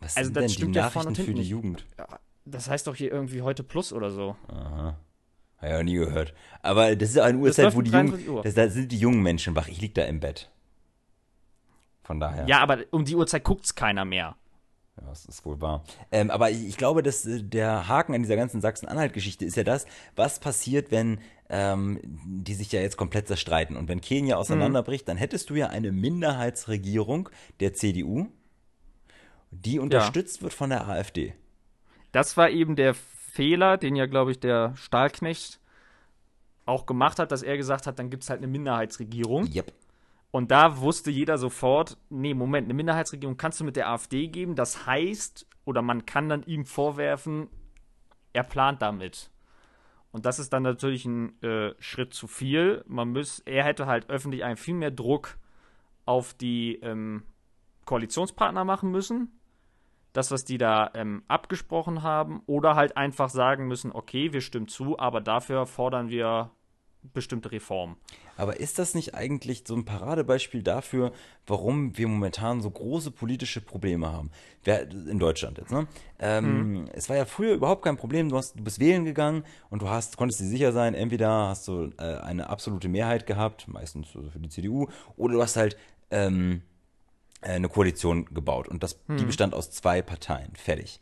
[0.00, 1.84] Was also, sind das denn die Nachrichten für die Jugend?
[1.98, 2.06] Ja,
[2.44, 4.36] das heißt doch hier irgendwie heute Plus oder so.
[4.48, 4.96] Aha.
[5.58, 6.34] Habe ich auch nie gehört.
[6.62, 9.68] Aber das ist eine Uhrzeit, wo die jungen, das, da sind die jungen Menschen wach.
[9.68, 10.50] Ich liege da im Bett.
[12.06, 12.46] Von daher.
[12.46, 14.36] Ja, aber um die Uhrzeit guckt es keiner mehr.
[14.96, 15.82] Ja, das ist wohl wahr.
[16.12, 19.86] Ähm, aber ich, glaube, dass äh, der Haken an dieser ganzen Sachsen-Anhalt-Geschichte ist ja das,
[20.14, 21.18] was passiert, wenn
[21.50, 23.76] ähm, die sich ja jetzt komplett zerstreiten.
[23.76, 25.10] Und wenn Kenia auseinanderbricht, mhm.
[25.10, 28.28] dann hättest du ja eine Minderheitsregierung der CDU,
[29.50, 30.42] die unterstützt ja.
[30.44, 31.34] wird von der AfD.
[32.12, 35.60] Das war eben der Fehler, den ja, glaube ich, der Stahlknecht
[36.66, 39.52] auch gemacht hat, dass er gesagt hat, dann gibt es halt eine Minderheitsregierung.
[39.52, 39.72] Yep.
[40.36, 44.54] Und da wusste jeder sofort, nee, Moment, eine Minderheitsregierung kannst du mit der AfD geben.
[44.54, 47.48] Das heißt, oder man kann dann ihm vorwerfen,
[48.34, 49.30] er plant damit.
[50.12, 52.84] Und das ist dann natürlich ein äh, Schritt zu viel.
[52.86, 55.38] Man muss, er hätte halt öffentlich einen viel mehr Druck
[56.04, 57.22] auf die ähm,
[57.86, 59.40] Koalitionspartner machen müssen.
[60.12, 62.42] Das, was die da ähm, abgesprochen haben.
[62.44, 66.50] Oder halt einfach sagen müssen, okay, wir stimmen zu, aber dafür fordern wir
[67.12, 67.96] bestimmte Reformen.
[68.36, 71.12] Aber ist das nicht eigentlich so ein Paradebeispiel dafür,
[71.46, 74.30] warum wir momentan so große politische Probleme haben?
[75.08, 75.86] In Deutschland jetzt, ne?
[76.18, 76.88] Ähm, mhm.
[76.92, 78.28] Es war ja früher überhaupt kein Problem.
[78.28, 81.68] Du, hast, du bist wählen gegangen und du hast, konntest dir sicher sein, entweder hast
[81.68, 85.76] du äh, eine absolute Mehrheit gehabt, meistens für die CDU, oder du hast halt
[86.10, 86.62] ähm,
[87.42, 88.68] eine Koalition gebaut.
[88.68, 89.18] Und das, mhm.
[89.18, 90.52] die bestand aus zwei Parteien.
[90.56, 91.00] Fertig.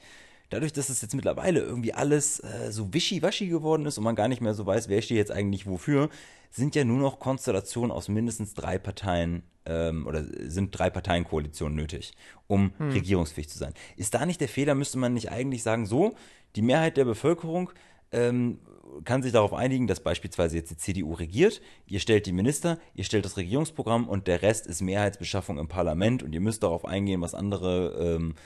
[0.54, 4.28] Dadurch, dass es jetzt mittlerweile irgendwie alles äh, so wischiwaschi geworden ist und man gar
[4.28, 6.08] nicht mehr so weiß, wer steht jetzt eigentlich wofür,
[6.50, 12.12] sind ja nur noch Konstellationen aus mindestens drei Parteien ähm, oder sind drei Parteienkoalitionen nötig,
[12.46, 12.90] um hm.
[12.90, 13.74] regierungsfähig zu sein.
[13.96, 16.14] Ist da nicht der Fehler, müsste man nicht eigentlich sagen, so,
[16.54, 17.70] die Mehrheit der Bevölkerung
[18.12, 18.60] ähm,
[19.04, 23.02] kann sich darauf einigen, dass beispielsweise jetzt die CDU regiert, ihr stellt die Minister, ihr
[23.02, 27.20] stellt das Regierungsprogramm und der Rest ist Mehrheitsbeschaffung im Parlament und ihr müsst darauf eingehen,
[27.20, 28.36] was andere ähm,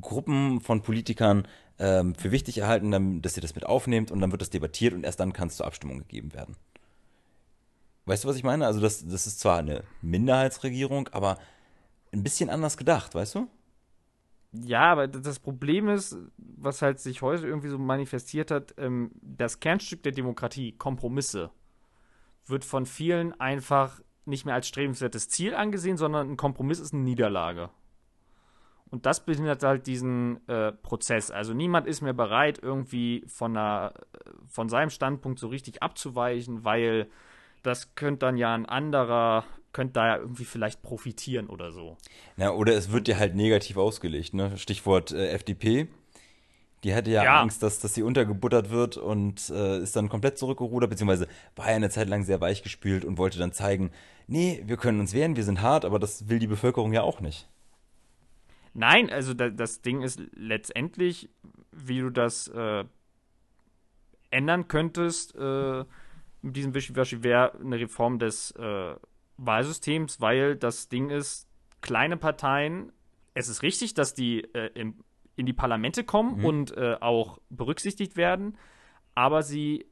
[0.00, 1.46] Gruppen von Politikern
[1.78, 5.04] ähm, für wichtig erhalten, dass ihr das mit aufnehmt und dann wird das debattiert und
[5.04, 6.56] erst dann kann es zur Abstimmung gegeben werden.
[8.06, 8.66] Weißt du, was ich meine?
[8.66, 11.38] Also das, das ist zwar eine Minderheitsregierung, aber
[12.12, 13.48] ein bisschen anders gedacht, weißt du?
[14.52, 19.60] Ja, aber das Problem ist, was halt sich heute irgendwie so manifestiert hat, ähm, das
[19.60, 21.50] Kernstück der Demokratie, Kompromisse,
[22.46, 27.02] wird von vielen einfach nicht mehr als strebenswertes Ziel angesehen, sondern ein Kompromiss ist eine
[27.02, 27.70] Niederlage.
[28.90, 31.30] Und das behindert halt diesen äh, Prozess.
[31.30, 33.92] Also niemand ist mehr bereit, irgendwie von, einer,
[34.48, 37.08] von seinem Standpunkt so richtig abzuweichen, weil
[37.62, 41.96] das könnte dann ja ein anderer, könnte da ja irgendwie vielleicht profitieren oder so.
[42.36, 44.56] Ja, oder es wird dir halt negativ ausgelegt, ne?
[44.56, 45.88] Stichwort äh, FDP.
[46.84, 50.38] Die hatte ja, ja, Angst, dass, dass sie untergebuttert wird und äh, ist dann komplett
[50.38, 53.90] zurückgerudert, beziehungsweise war ja eine Zeit lang sehr weichgespült und wollte dann zeigen,
[54.28, 57.20] nee, wir können uns wehren, wir sind hart, aber das will die Bevölkerung ja auch
[57.20, 57.48] nicht.
[58.78, 61.28] Nein, also da, das Ding ist letztendlich,
[61.72, 62.84] wie du das äh,
[64.30, 65.84] ändern könntest, äh,
[66.42, 68.94] mit diesem Wischiwaschi wäre eine Reform des äh,
[69.36, 71.48] Wahlsystems, weil das Ding ist,
[71.80, 72.92] kleine Parteien,
[73.34, 75.02] es ist richtig, dass die äh, im,
[75.34, 76.44] in die Parlamente kommen mhm.
[76.44, 78.56] und äh, auch berücksichtigt werden,
[79.16, 79.86] aber sie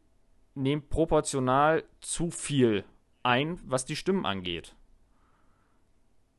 [0.54, 2.84] nehmen proportional zu viel
[3.24, 4.76] ein, was die Stimmen angeht.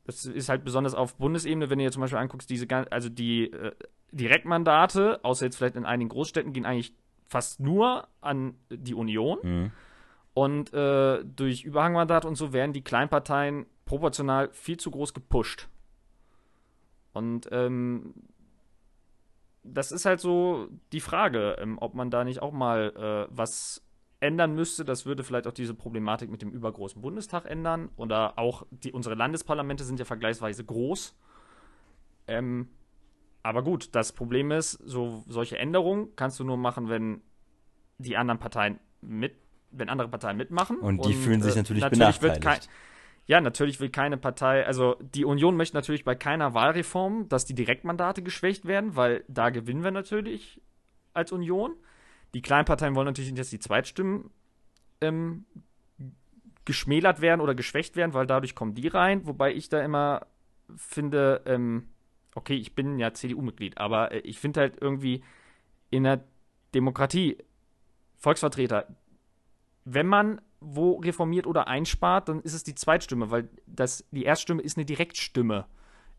[0.08, 3.52] Das ist halt besonders auf Bundesebene, wenn du dir zum Beispiel anguckst, diese, also die
[3.52, 3.74] äh,
[4.12, 6.94] Direktmandate, außer jetzt vielleicht in einigen Großstädten, gehen eigentlich
[7.28, 9.40] fast nur an die Union.
[9.44, 9.72] Mhm.
[10.34, 15.68] Und äh, durch Überhangmandat und so werden die Kleinparteien proportional viel zu groß gepusht.
[17.12, 18.14] Und ähm,
[19.64, 23.84] das ist halt so die Frage, ähm, ob man da nicht auch mal äh, was
[24.20, 24.86] ändern müsste.
[24.86, 27.90] Das würde vielleicht auch diese Problematik mit dem übergroßen Bundestag ändern.
[27.96, 31.16] Oder auch die, unsere Landesparlamente sind ja vergleichsweise groß.
[32.28, 32.70] Ähm,
[33.44, 37.22] aber gut, das Problem ist, so solche Änderungen kannst du nur machen, wenn
[37.98, 39.36] die anderen Parteien mit
[39.72, 40.78] wenn andere Parteien mitmachen.
[40.78, 42.70] Und die und, fühlen sich natürlich, äh, natürlich benachteiligt.
[43.26, 47.54] ja, natürlich will keine Partei, also die Union möchte natürlich bei keiner Wahlreform, dass die
[47.54, 50.62] Direktmandate geschwächt werden, weil da gewinnen wir natürlich
[51.14, 51.76] als Union.
[52.34, 54.30] Die Kleinparteien wollen natürlich nicht, dass die Zweitstimmen
[55.02, 55.46] ähm,
[56.66, 59.26] geschmälert werden oder geschwächt werden, weil dadurch kommen die rein.
[59.26, 60.28] Wobei ich da immer
[60.76, 61.88] finde, ähm,
[62.36, 65.24] okay, ich bin ja CDU-Mitglied, aber äh, ich finde halt irgendwie
[65.90, 66.24] in der
[66.76, 67.38] Demokratie
[68.18, 68.88] Volksvertreter,
[69.86, 74.62] wenn man wo reformiert oder einspart, dann ist es die Zweitstimme, weil das, die Erststimme
[74.62, 75.66] ist eine Direktstimme.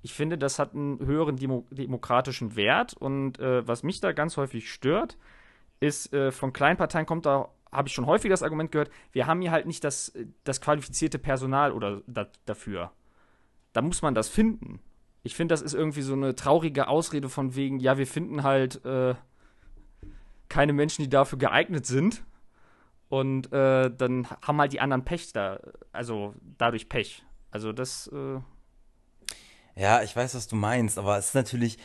[0.03, 4.37] Ich finde, das hat einen höheren Demo demokratischen Wert und äh, was mich da ganz
[4.37, 5.19] häufig stört,
[5.81, 9.41] ist, äh, von Kleinparteien kommt da, habe ich schon häufig das Argument gehört, wir haben
[9.41, 10.13] hier halt nicht das,
[10.45, 12.93] das qualifizierte Personal oder da, dafür.
[13.73, 14.81] Da muss man das finden.
[15.23, 18.85] Ich finde, das ist irgendwie so eine traurige Ausrede von wegen, ja, wir finden halt
[18.85, 19.15] äh,
[20.49, 22.25] keine Menschen, die dafür geeignet sind.
[23.09, 25.61] Und äh, dann haben halt die anderen Pech da,
[25.93, 27.25] also dadurch Pech.
[27.51, 28.09] Also das.
[28.09, 28.41] Äh
[29.75, 31.81] ja, ich weiß, was du meinst, aber es ist natürlich äh,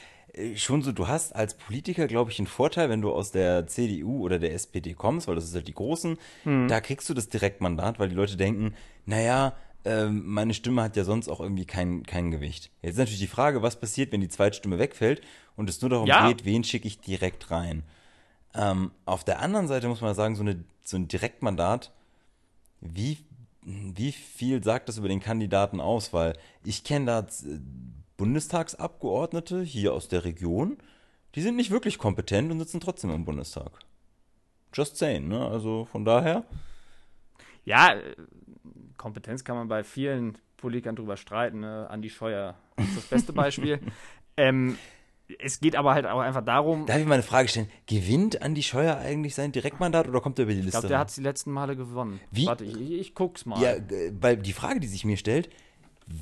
[0.56, 4.22] schon so, du hast als Politiker, glaube ich, einen Vorteil, wenn du aus der CDU
[4.22, 6.67] oder der SPD kommst, weil das ist halt die Großen, hm.
[6.67, 8.74] da kriegst du das Direktmandat, weil die Leute denken,
[9.06, 9.54] naja,
[9.86, 12.72] ähm, meine Stimme hat ja sonst auch irgendwie kein, kein Gewicht.
[12.82, 15.22] Jetzt ist natürlich die Frage, was passiert, wenn die Zweitstimme wegfällt
[15.56, 16.28] und es nur darum ja.
[16.28, 17.84] geht, wen schicke ich direkt rein.
[18.56, 21.91] Ähm, auf der anderen Seite muss man sagen, so, eine, so ein Direktmandat,
[22.82, 23.17] wie,
[23.62, 26.13] wie viel sagt das über den Kandidaten aus?
[26.13, 27.60] Weil ich kenne da äh,
[28.17, 30.78] Bundestagsabgeordnete hier aus der Region,
[31.36, 33.71] die sind nicht wirklich kompetent und sitzen trotzdem im Bundestag.
[34.73, 35.47] Just saying, ne?
[35.47, 36.45] Also von daher.
[37.65, 38.15] Ja, äh,
[38.97, 41.60] Kompetenz kann man bei vielen Politikern drüber streiten.
[41.60, 41.88] Ne?
[41.89, 43.80] Andi Scheuer ist das beste Beispiel.
[44.38, 44.78] ähm,
[45.39, 46.86] es geht aber halt auch einfach darum.
[46.86, 47.69] Darf ich mal eine Frage stellen?
[47.88, 50.69] Gewinnt Andi Scheuer eigentlich sein Direktmandat oder kommt er über die Liste?
[50.69, 52.19] Ich glaube, der hat es die letzten Male gewonnen.
[52.32, 52.45] Wie?
[52.45, 53.62] Warte, ich, ich guck's mal.
[53.62, 53.76] Ja,
[54.19, 55.49] weil die Frage, die sich mir stellt,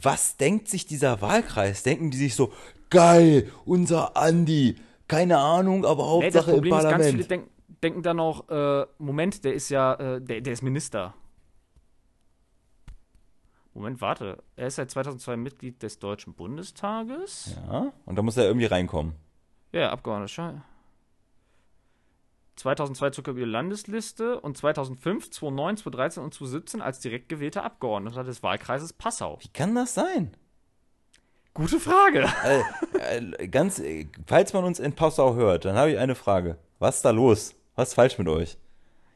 [0.02, 1.84] was denkt sich dieser Wahlkreis?
[1.84, 2.54] Denken die sich so,
[2.90, 4.78] geil, unser Andi,
[5.08, 7.02] keine Ahnung, aber Hauptsache nee, im Parlament.
[7.02, 7.50] Ist, ganz viele denk,
[7.84, 11.14] denken dann auch, äh, Moment, der ist ja, äh, der, der ist Minister.
[13.74, 14.44] Moment, warte.
[14.56, 17.56] Er ist seit 2002 Mitglied des Deutschen Bundestages.
[17.68, 19.16] Ja, und da muss er irgendwie reinkommen.
[19.72, 20.64] Ja, Abgeordneter.
[22.56, 28.94] 2002 zur Landesliste und 2005, 2009, 2013 und 2017 als direkt gewählter Abgeordneter des Wahlkreises
[28.94, 29.40] Passau.
[29.42, 30.36] Wie kann das sein?
[31.54, 32.30] Gute Frage.
[32.46, 36.58] Äh, äh, ganz, äh, falls man uns in Passau hört, dann habe ich eine Frage.
[36.80, 37.56] Was ist da los?
[37.76, 38.58] Was ist falsch mit euch?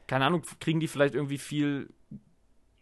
[0.06, 1.88] Keine Ahnung, kriegen die vielleicht irgendwie viel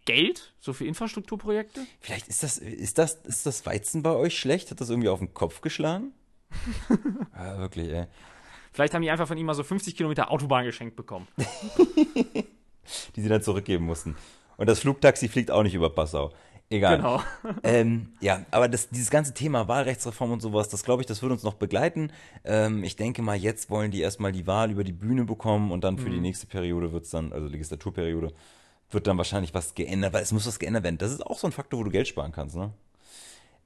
[0.05, 0.55] Geld?
[0.61, 1.87] So für Infrastrukturprojekte?
[2.01, 4.71] Vielleicht ist das, ist das, ist das Weizen bei euch schlecht?
[4.71, 6.13] Hat das irgendwie auf den Kopf geschlagen?
[7.35, 8.07] ja, wirklich, ey.
[8.75, 11.29] Vielleicht haben die einfach von ihm mal so 50 Kilometer Autobahn geschenkt bekommen.
[13.15, 14.17] die sie dann zurückgeben mussten.
[14.57, 16.33] Und das Flugtaxi fliegt auch nicht über Passau.
[16.71, 16.97] Egal.
[16.97, 17.23] Genau.
[17.63, 21.31] Ähm, ja, aber das, dieses ganze Thema Wahlrechtsreform und sowas, das glaube ich, das wird
[21.31, 22.11] uns noch begleiten.
[22.45, 25.85] Ähm, ich denke mal, jetzt wollen die erstmal die Wahl über die Bühne bekommen und
[25.85, 26.15] dann für mhm.
[26.15, 28.35] die nächste Periode wird es dann, also Legislaturperiode,
[28.91, 30.99] wird dann wahrscheinlich was geändert, weil es muss was geändert werden.
[30.99, 32.73] Das ist auch so ein Faktor, wo du Geld sparen kannst, ne?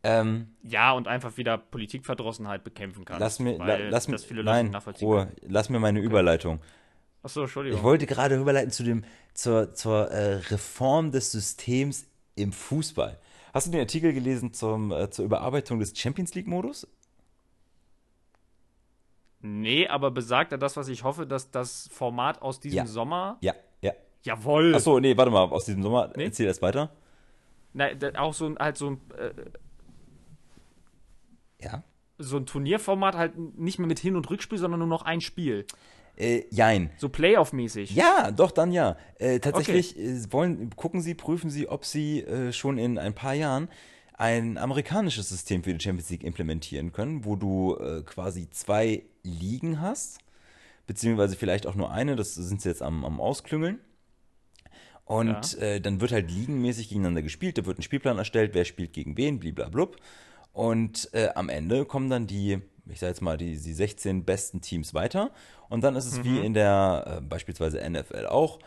[0.03, 3.21] Ähm, ja, und einfach wieder Politikverdrossenheit bekämpfen kannst.
[3.21, 6.07] Lass mir, la, lass mir, nein, Ruhe, lass mir meine okay.
[6.07, 6.61] Überleitung.
[7.23, 7.79] Achso, Entschuldigung.
[7.79, 12.07] Ich wollte gerade überleiten zu dem, zur, zur äh, Reform des Systems
[12.37, 13.19] im Fußball.
[13.53, 16.87] Hast du den Artikel gelesen zum, äh, zur Überarbeitung des Champions League-Modus?
[19.41, 22.87] Nee, aber besagt er das, was ich hoffe, dass das Format aus diesem ja.
[22.87, 23.39] Sommer.
[23.41, 23.93] Ja, ja.
[24.23, 24.75] Jawoll.
[24.75, 26.13] Achso, nee, warte mal, aus diesem Sommer.
[26.17, 26.25] Nee?
[26.25, 26.91] Erzähl erst weiter.
[27.73, 29.01] Nein, auch so halt so ein.
[29.17, 29.33] Äh,
[31.61, 31.83] ja.
[32.19, 35.67] So ein Turnierformat halt nicht mehr mit Hin- und Rückspiel, sondern nur noch ein Spiel.
[36.17, 36.91] Äh, jein.
[36.97, 37.93] So Playoff-mäßig.
[37.93, 38.97] Ja, doch, dann ja.
[39.19, 40.17] Äh, tatsächlich okay.
[40.17, 43.69] Äh, wollen, gucken Sie, prüfen Sie, ob Sie äh, schon in ein paar Jahren
[44.15, 49.81] ein amerikanisches System für die Champions League implementieren können, wo du äh, quasi zwei Ligen
[49.81, 50.19] hast,
[50.89, 53.79] beziehungsweise vielleicht auch nur eine, das sind sie jetzt am, am Ausklüngeln.
[55.05, 55.61] Und ja.
[55.61, 59.17] äh, dann wird halt ligenmäßig gegeneinander gespielt, da wird ein Spielplan erstellt, wer spielt gegen
[59.17, 59.97] wen, bliblablub.
[60.59, 64.61] Und äh, am Ende kommen dann die, ich sag jetzt mal, die, die 16 besten
[64.61, 65.31] Teams weiter.
[65.69, 66.25] Und dann ist es mhm.
[66.25, 68.59] wie in der äh, beispielsweise NFL auch,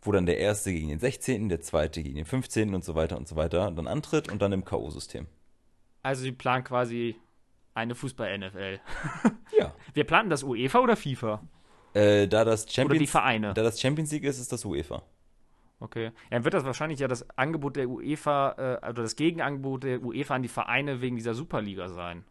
[0.00, 2.72] wo dann der erste gegen den 16., der zweite gegen den 15.
[2.72, 5.26] und so weiter und so weiter dann antritt und dann im K.O.-System.
[6.04, 7.16] Also die planen quasi
[7.74, 8.78] eine Fußball-NFL.
[9.58, 9.74] ja.
[9.92, 11.42] Wir planen das UEFA oder FIFA?
[11.94, 13.54] Äh, da das Champions, oder die Vereine.
[13.54, 15.02] Da das Champions League ist, ist das UEFA.
[15.80, 16.04] Okay.
[16.04, 20.02] Ja, dann wird das wahrscheinlich ja das Angebot der UEFA, äh, oder das Gegenangebot der
[20.02, 22.24] UEFA an die Vereine wegen dieser Superliga sein.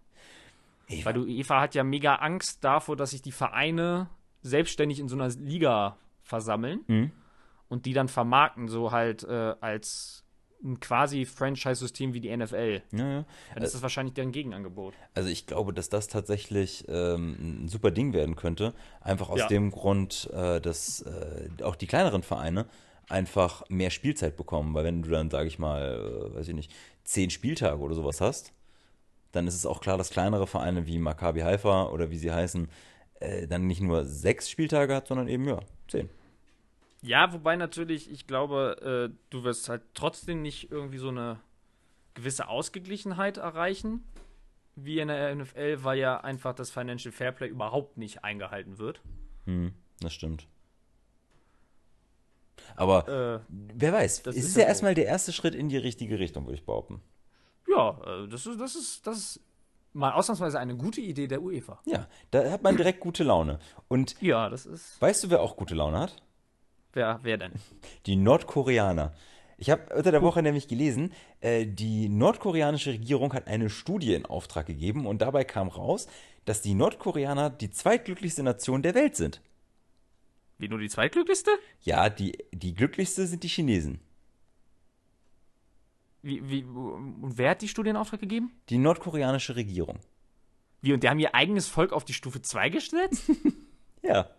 [0.88, 4.09] Ich Weil die UEFA hat ja mega Angst davor, dass sich die Vereine
[4.41, 7.12] selbstständig in so einer Liga versammeln mhm.
[7.67, 10.23] und die dann vermarkten, so halt äh, als
[10.63, 12.81] ein quasi Franchise-System wie die NFL.
[12.91, 13.25] Ja, ja.
[13.53, 14.93] Dann ist das wahrscheinlich deren Gegenangebot.
[15.13, 18.73] Also ich glaube, dass das tatsächlich ähm, ein super Ding werden könnte.
[18.99, 19.47] Einfach aus ja.
[19.47, 22.65] dem Grund, äh, dass äh, auch die kleineren Vereine
[23.10, 24.74] einfach mehr Spielzeit bekommen.
[24.74, 26.72] Weil wenn du dann, sage ich mal, äh, weiß ich nicht,
[27.04, 28.54] zehn Spieltage oder sowas hast,
[29.32, 32.67] dann ist es auch klar, dass kleinere Vereine wie Maccabi Haifa oder wie sie heißen,
[33.19, 36.10] äh, dann nicht nur sechs Spieltage hat, sondern eben, ja, zehn.
[37.02, 41.39] Ja, wobei natürlich, ich glaube, äh, du wirst halt trotzdem nicht irgendwie so eine
[42.13, 44.04] gewisse Ausgeglichenheit erreichen,
[44.76, 49.02] wie in der NFL, weil ja einfach das Financial Fairplay überhaupt nicht eingehalten wird.
[49.45, 50.48] Hm, das stimmt.
[52.79, 56.45] Aber äh, wer weiß, es ist, ja erstmal der erste Schritt in die richtige Richtung,
[56.45, 57.01] würde ich behaupten.
[57.67, 59.41] Ja, äh, das ist, das ist, das ist
[59.91, 61.81] mal ausnahmsweise eine gute Idee der UEFA.
[61.83, 63.59] Ja, da hat man direkt gute Laune.
[63.89, 65.01] Und ja, das ist.
[65.01, 66.23] Weißt du, wer auch gute Laune hat?
[66.93, 67.51] Wer, wer denn?
[68.05, 69.13] Die Nordkoreaner.
[69.57, 71.11] Ich habe unter der Woche nämlich gelesen,
[71.41, 76.07] äh, die nordkoreanische Regierung hat eine Studie in Auftrag gegeben und dabei kam raus,
[76.45, 79.41] dass die Nordkoreaner die zweitglücklichste Nation der Welt sind.
[80.60, 81.52] Wie nur die zweitglücklichste?
[81.82, 84.02] Ja, die, die glücklichste sind die Chinesen.
[86.22, 88.52] Wie, wie, und wer hat die Studie in Auftrag gegeben?
[88.67, 90.00] Die nordkoreanische Regierung.
[90.82, 93.12] Wie, und die haben ihr eigenes Volk auf die Stufe 2 gestellt?
[94.04, 94.30] ja.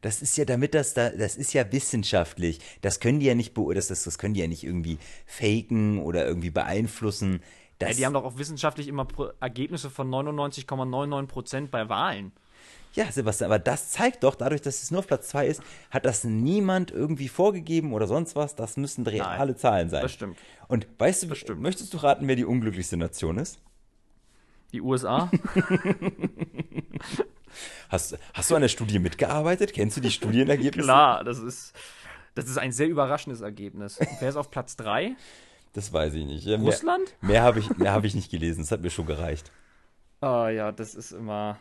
[0.00, 2.58] Das ist ja, damit das da, das ist ja wissenschaftlich.
[2.80, 6.26] Das können die ja nicht das, das, das können die ja nicht irgendwie faken oder
[6.26, 7.42] irgendwie beeinflussen.
[7.82, 9.06] ja, die haben doch auch wissenschaftlich immer
[9.40, 12.32] Ergebnisse von 99,99% bei Wahlen.
[12.94, 16.04] Ja, Sebastian, aber das zeigt doch, dadurch, dass es nur auf Platz 2 ist, hat
[16.04, 18.56] das niemand irgendwie vorgegeben oder sonst was.
[18.56, 20.02] Das müssen reale Nein, Zahlen sein.
[20.02, 20.36] Das stimmt.
[20.66, 23.60] Und weißt du, möchtest du raten, wer die unglücklichste Nation ist?
[24.72, 25.30] Die USA?
[27.88, 29.72] hast, hast du an der Studie mitgearbeitet?
[29.72, 30.78] Kennst du die Studienergebnisse?
[30.86, 31.72] Klar, das ist,
[32.34, 34.00] das ist ein sehr überraschendes Ergebnis.
[34.18, 35.14] wer ist auf Platz 3?
[35.72, 36.48] Das weiß ich nicht.
[36.48, 37.14] Russland?
[37.20, 38.62] Mehr, mehr habe ich, hab ich nicht gelesen.
[38.62, 39.52] Das hat mir schon gereicht.
[40.20, 41.58] Ah oh, ja, das ist immer.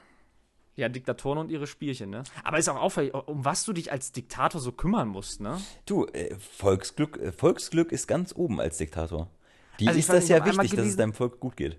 [0.79, 2.23] Ja, Diktatoren und ihre Spielchen, ne?
[2.43, 5.59] Aber ist auch auffällig, um was du dich als Diktator so kümmern musst, ne?
[5.85, 9.29] Du, äh, Volksglück, äh, Volksglück ist ganz oben als Diktator.
[9.81, 11.77] Die also ist das ja wichtig, dass es deinem Volk gut geht.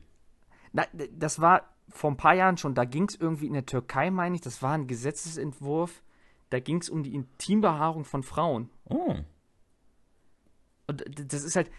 [0.73, 4.11] Na, das war vor ein paar Jahren schon, da ging es irgendwie in der Türkei,
[4.11, 6.03] meine ich, das war ein Gesetzesentwurf,
[6.51, 8.69] da ging es um die Intimbehaarung von Frauen.
[8.85, 9.17] Oh.
[10.87, 11.71] Und das ist halt,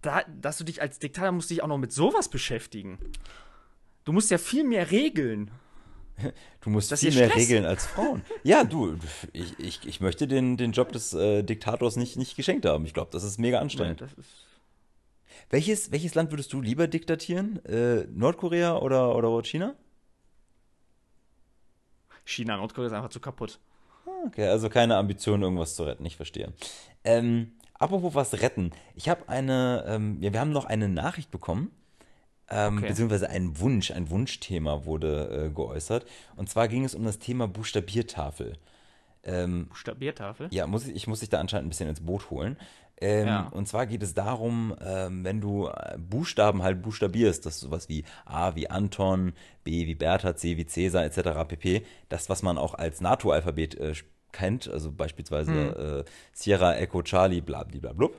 [0.00, 2.98] da, dass du dich als Diktator musst dich auch noch mit sowas beschäftigen.
[4.04, 5.50] Du musst ja viel mehr regeln.
[6.60, 7.42] Du musst Das viel mehr Stress.
[7.42, 8.22] regeln als Frauen.
[8.42, 8.96] Ja, du,
[9.32, 12.84] ich, ich, ich möchte den, den Job des äh, Diktators nicht, nicht geschenkt haben.
[12.86, 14.00] Ich glaube, das ist mega anstrengend.
[14.00, 14.46] Das ist,
[15.50, 17.64] Welches, welches Land würdest du lieber diktatieren?
[17.64, 19.74] Äh, Nordkorea oder, oder China?
[22.24, 23.58] China, Nordkorea ist einfach zu kaputt.
[24.26, 26.04] Okay, also keine Ambition, irgendwas zu retten.
[26.04, 26.52] Ich verstehe.
[27.04, 28.72] Ähm, apropos was retten.
[28.94, 31.70] Ich habe eine, ähm, ja, wir haben noch eine Nachricht bekommen.
[32.50, 32.88] Ähm, Okay.
[32.88, 36.04] Beziehungsweise ein Wunsch, ein Wunschthema wurde äh, geäußert.
[36.36, 38.56] Und zwar ging es um das Thema Buchstabiertafel.
[39.22, 40.48] Ähm, Buchstabiertafel?
[40.50, 42.56] ja, muss ich, ich muss dich da anscheinend ein bisschen ins Boot holen.
[43.02, 43.48] Ähm, Ja.
[43.52, 47.88] Und zwar geht es darum, ähm, wenn du äh, Buchstaben halt buchstabierst, das ist sowas
[47.88, 49.32] wie A wie Anton,
[49.64, 51.46] B wie Bertha, C wie Cäsar etc.
[51.48, 51.86] pp.
[52.08, 53.94] Das, was man auch als NATO-Alphabet äh,
[54.32, 58.18] kennt, also beispielsweise äh, Sierra, Echo, Charlie, bla bla blub.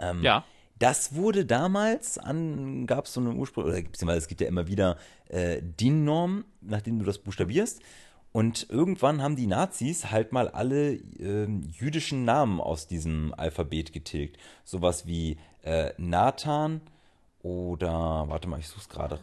[0.00, 0.44] Ähm, Ja.
[0.78, 4.68] Das wurde damals an, gab es so eine Ursprung, oder beziehungsweise es gibt ja immer
[4.68, 4.96] wieder
[5.28, 7.80] äh, DIN-Normen, nachdem du das buchstabierst.
[8.32, 14.36] Und irgendwann haben die Nazis halt mal alle ähm, jüdischen Namen aus diesem Alphabet getilgt.
[14.64, 16.82] Sowas wie äh, Nathan
[17.42, 19.18] oder, warte mal, ich such's gerade.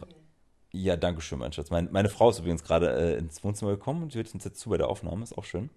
[0.72, 1.70] Ja, danke schön, mein Schatz.
[1.70, 4.60] Mein, meine Frau ist übrigens gerade äh, ins Wohnzimmer gekommen und sie hört uns jetzt
[4.60, 5.70] zu bei der Aufnahme, ist auch schön.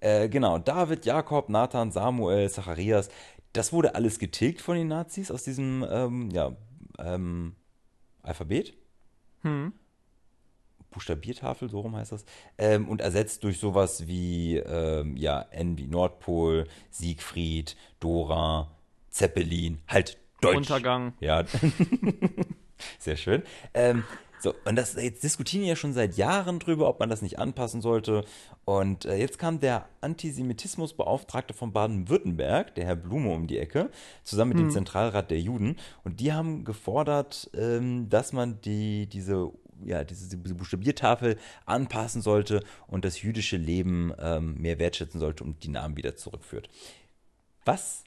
[0.00, 3.08] Äh, genau, David, Jakob, Nathan, Samuel, Zacharias,
[3.52, 6.52] das wurde alles getilgt von den Nazis aus diesem ähm, ja,
[6.98, 7.54] ähm,
[8.22, 8.74] Alphabet.
[9.42, 9.72] Hm.
[10.90, 12.24] Buchstabiertafel, so rum heißt das,
[12.58, 18.70] ähm, und ersetzt durch sowas wie ähm, ja, N wie Nordpol, Siegfried, Dora,
[19.10, 20.56] Zeppelin, halt Deutsch.
[20.56, 21.14] Untergang.
[21.20, 21.44] Ja,
[22.98, 23.42] sehr schön.
[23.74, 24.04] Ähm,
[24.38, 27.80] so, und das jetzt diskutieren ja schon seit Jahren drüber, ob man das nicht anpassen
[27.80, 28.24] sollte.
[28.64, 33.90] Und äh, jetzt kam der Antisemitismusbeauftragte von Baden-Württemberg, der Herr Blume, um die Ecke,
[34.22, 35.76] zusammen mit dem Zentralrat der Juden.
[36.04, 39.52] Und die haben gefordert, ähm, dass man die, diese,
[39.84, 45.64] ja, diese, diese Buchstabiertafel anpassen sollte und das jüdische Leben ähm, mehr wertschätzen sollte und
[45.64, 46.68] die Namen wieder zurückführt.
[47.64, 48.04] Was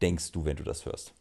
[0.00, 1.12] denkst du, wenn du das hörst?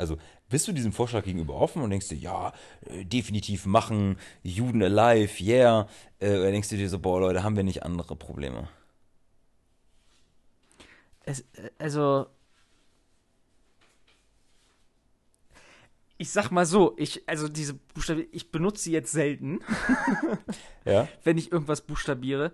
[0.00, 0.16] Also
[0.48, 2.52] bist du diesem Vorschlag gegenüber offen und denkst dir, ja,
[2.86, 5.88] äh, definitiv machen, Juden alive, yeah.
[6.18, 8.68] Äh, oder denkst du dir so, boah, Leute, haben wir nicht andere Probleme?
[11.20, 12.26] Es, äh, also.
[16.16, 19.60] Ich sag mal so, ich, also diese Buchstaben, ich benutze sie jetzt selten,
[20.84, 21.08] Ja.
[21.24, 22.52] wenn ich irgendwas buchstabiere.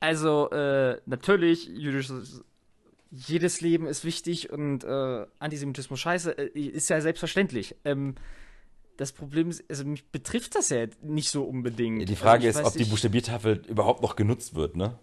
[0.00, 2.42] Also, äh, natürlich, jüdisches,
[3.10, 7.74] jedes Leben ist wichtig und äh, Antisemitismus scheiße, äh, ist ja selbstverständlich.
[7.84, 8.14] Ähm,
[8.96, 12.08] das Problem ist, also mich betrifft das ja nicht so unbedingt.
[12.08, 14.98] Die Frage also ich ist, ob die Buchstabiertafel überhaupt noch genutzt wird, ne?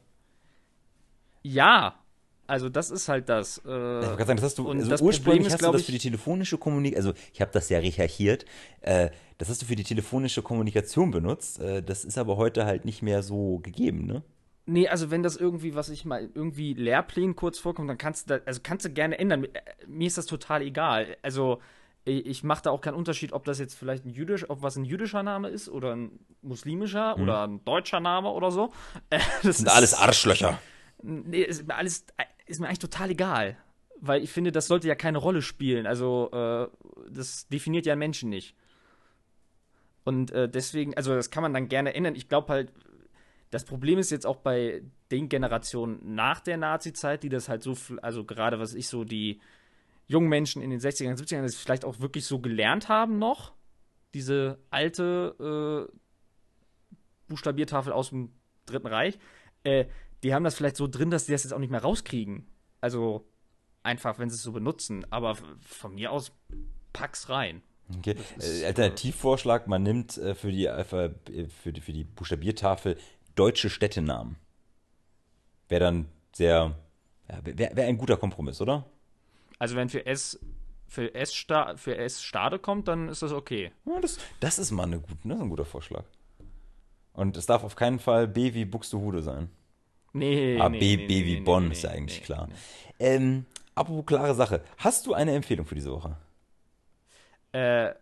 [1.43, 1.99] Ja,
[2.45, 3.57] also das ist halt das.
[3.57, 5.81] Äh, Ich wollte gerade sagen, das hast du, also das ursprünglich ist, hast du das
[5.81, 8.45] ich- für die telefonische Kommunikation, also ich habe das ja recherchiert,
[8.81, 12.85] äh, das hast du für die telefonische Kommunikation benutzt, äh, das ist aber heute halt
[12.85, 14.23] nicht mehr so gegeben, ne?
[14.69, 18.35] Nee, also wenn das irgendwie, was ich mal, irgendwie Lehrplänen kurz vorkommt, dann kannst du
[18.37, 19.45] da, also kannst du gerne ändern.
[19.45, 21.15] Äh, Mir ist das total egal.
[21.21, 21.61] Also
[22.03, 24.85] ich, mache da auch keinen Unterschied, ob das jetzt vielleicht ein jüdisch, ob was ein
[24.85, 28.73] jüdischer Name ist oder ein muslimischer oder ein deutscher Name oder so.
[29.09, 29.57] Äh, das.
[29.57, 30.59] Sind alles ist, Arschlöcher.
[31.01, 32.05] nee, ist mir alles,
[32.45, 33.57] ist mir eigentlich total egal.
[33.99, 35.87] Weil ich finde, das sollte ja keine Rolle spielen.
[35.87, 36.67] Also, äh,
[37.09, 38.53] das definiert ja einen Menschen nicht.
[40.03, 42.15] Und äh, deswegen, also das kann man dann gerne ändern.
[42.15, 42.71] Ich glaube halt,
[43.49, 47.75] das Problem ist jetzt auch bei den Generationen nach der Nazi-Zeit, die das halt so,
[48.01, 49.39] also gerade was ich so, die
[50.07, 53.53] jungen Menschen in den 60ern, 70ern, das vielleicht auch wirklich so gelernt haben noch.
[54.13, 55.97] Diese alte äh,
[57.27, 58.31] Buchstabiertafel aus dem
[58.65, 59.17] Dritten Reich.
[59.63, 59.85] Äh,
[60.23, 62.47] die haben das vielleicht so drin, dass die das jetzt auch nicht mehr rauskriegen.
[62.81, 63.27] Also
[63.83, 65.05] einfach, wenn sie es so benutzen.
[65.09, 66.31] Aber von mir aus
[66.93, 67.61] pack's rein.
[67.97, 68.15] Okay.
[68.39, 72.97] Äh, Alternativvorschlag, man nimmt äh, für, die Alpha, äh, für, die, für die Buchstabiertafel
[73.37, 74.35] deutsche Städtenamen.
[75.69, 76.75] Wäre dann sehr,
[77.29, 78.85] ja, wäre wär ein guter Kompromiss, oder?
[79.59, 80.39] Also wenn für S
[80.89, 83.71] für S, Sta für S Stade kommt, dann ist das okay.
[83.85, 86.05] Ja, das, das ist mal eine gut, das ist ein guter Vorschlag.
[87.13, 89.49] Und es darf auf keinen Fall B wie Buxtehude sein.
[90.13, 92.47] Nee, Ah, nee, B, nee, B wie nee, Bonn ist ja eigentlich klar.
[92.99, 93.45] Ähm,
[93.75, 94.63] apropos klare Sache.
[94.77, 96.15] Hast du eine Empfehlung für diese Woche?
[97.51, 97.93] Äh,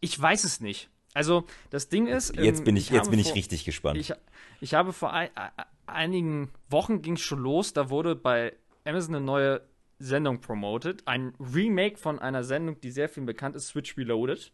[0.00, 0.88] ich weiß es nicht.
[1.18, 3.98] Also das Ding ist, Jetzt ähm, bin ich, jetzt bin ich vor- richtig gespannt.
[3.98, 4.12] Ich,
[4.60, 5.50] ich habe vor ein, ein-
[5.86, 8.54] einigen Wochen ging es schon los, da wurde bei
[8.84, 9.60] Amazon eine neue
[9.98, 11.02] Sendung promoted.
[11.08, 14.52] Ein Remake von einer Sendung, die sehr viel bekannt ist, Switch Reloaded.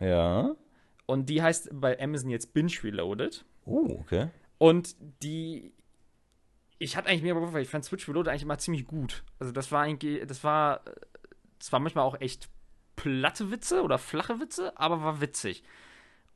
[0.00, 0.54] ja.
[1.06, 3.44] Und die heißt bei Amazon jetzt Binge Reloaded.
[3.66, 4.28] Oh, okay.
[4.58, 4.94] Und
[5.24, 5.72] die.
[6.78, 9.22] Ich hatte eigentlich mehr Bock, weil ich fand Switch Reloaded eigentlich immer ziemlich gut.
[9.40, 10.82] Also das war eigentlich, das war,
[11.58, 12.48] das war manchmal auch echt
[12.96, 15.62] platte Witze oder flache Witze, aber war witzig.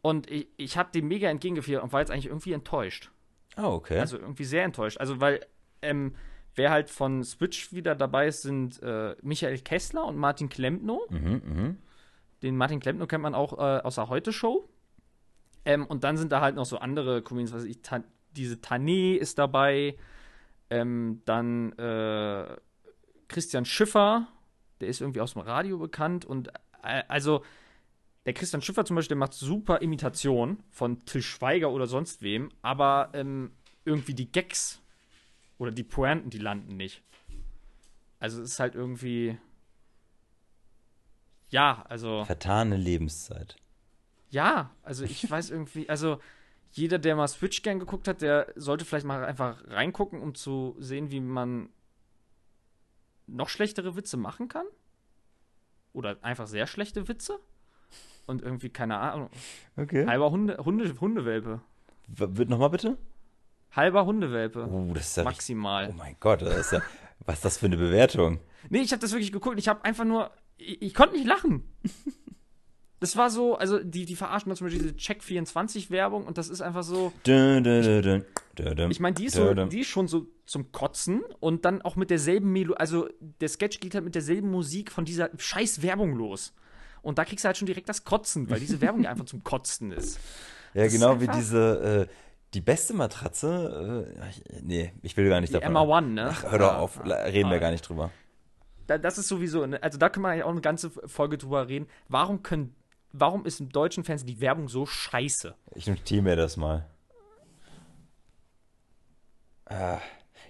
[0.05, 3.11] Und ich, ich habe dem mega entgegengefiebert und war jetzt eigentlich irgendwie enttäuscht.
[3.57, 3.98] Oh, okay.
[3.98, 4.98] Also irgendwie sehr enttäuscht.
[4.98, 5.40] Also weil,
[5.80, 6.14] ähm,
[6.55, 11.07] wer halt von Switch wieder dabei ist, sind äh, Michael Kessler und Martin Klempno.
[11.09, 11.78] mhm, mhm.
[12.42, 14.68] Den Martin Klempno kennt man auch äh, aus der Heute-Show.
[15.64, 19.16] Ähm, und dann sind da halt noch so andere Comedians, was ich, Ta diese Tané
[19.16, 19.96] ist dabei.
[20.68, 22.59] Ähm, dann äh,
[23.28, 24.28] Christian Schiffer,
[24.82, 26.26] der ist irgendwie aus dem Radio bekannt.
[26.26, 26.48] Und
[26.82, 27.42] äh, also,
[28.27, 32.51] der Christian Schiffer zum Beispiel, der macht super Imitation von Till Schweiger oder sonst wem,
[32.62, 33.53] aber ähm,
[33.85, 34.81] irgendwie die Gags
[35.59, 37.03] oder die Pointen, die landen nicht.
[38.18, 39.39] Also es ist halt irgendwie.
[41.51, 42.25] Ja, also.
[42.25, 43.57] Vertane Lebenszeit.
[44.31, 46.18] Ja, also ich weiß irgendwie, also
[46.72, 50.75] jeder, der mal Switch Gang geguckt hat, der sollte vielleicht mal einfach reingucken, um zu
[50.79, 51.68] sehen, wie man
[53.27, 54.66] noch schlechtere Witze machen kann.
[55.93, 57.39] Oder einfach sehr schlechte Witze.
[58.27, 59.29] Und irgendwie, keine Ahnung,
[59.77, 60.07] Okay.
[60.07, 61.61] halber Hunde, Hunde, Hundewelpe.
[62.09, 62.97] Wird nochmal bitte?
[63.72, 64.66] Halber Hundewelpe.
[64.70, 65.89] Oh, das ist ja richtig, maximal.
[65.91, 66.81] Oh mein Gott, das ist ja.
[67.27, 68.41] Was ist das für eine Bewertung?
[68.70, 69.59] Nee, ich habe das wirklich geguckt.
[69.59, 70.31] Ich habe einfach nur.
[70.57, 71.64] Ich, ich konnte nicht lachen.
[73.01, 76.62] Das war so, also die, die verarschen da zum Beispiel diese Check24-Werbung und das ist
[76.62, 77.12] einfach so.
[77.27, 77.62] Dun,
[78.89, 82.09] Ich meine, die ist so, die ist schon so zum Kotzen und dann auch mit
[82.09, 82.79] derselben Melodie.
[82.79, 83.07] Also
[83.43, 86.55] der Sketch geht halt mit derselben Musik von dieser scheiß Werbung los.
[87.05, 89.44] Und da kriegst du halt schon direkt das Kotzen, weil diese Werbung ja einfach zum
[89.44, 90.16] Kotzen ist.
[90.74, 92.07] Ja, Das ist genau wie einfach- diese.
[92.11, 92.14] Äh,
[92.55, 94.07] die beste Matratze.
[94.16, 95.66] Äh, nee, ich will gar nicht Die davon.
[95.68, 96.28] Emma One, ne?
[96.30, 97.05] Ach, hör doch Ja, auf, ja.
[97.07, 97.61] la- reden wir Ah.
[97.61, 98.11] gar nicht drüber.
[98.86, 101.68] Da, das ist sowieso, ne, also da können wir eigentlich auch eine ganze Folge drüber
[101.68, 101.88] reden.
[102.09, 102.74] Warum können,
[103.12, 105.55] warum ist im deutschen Fernsehen die Werbung so scheiße?
[105.74, 106.86] Ich notiere mir das mal.
[109.66, 109.98] Ah,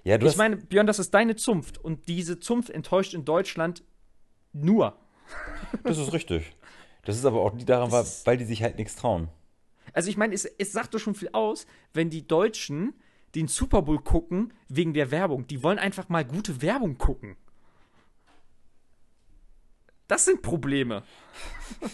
[0.02, 3.82] ja, du Ich meine, Björn, das ist deine Zunft und diese Zunft enttäuscht in Deutschland
[4.52, 4.96] nur.
[5.82, 6.54] Das ist richtig.
[7.04, 9.28] Das ist aber auch die daran, weil, weil die sich halt nichts trauen.
[9.92, 12.94] Also ich meine, es, es sagt doch schon viel aus, wenn die Deutschen
[13.34, 15.46] den Super Bowl gucken wegen der Werbung.
[15.46, 17.36] Die wollen einfach mal gute Werbung gucken.
[20.08, 21.02] Das sind Probleme.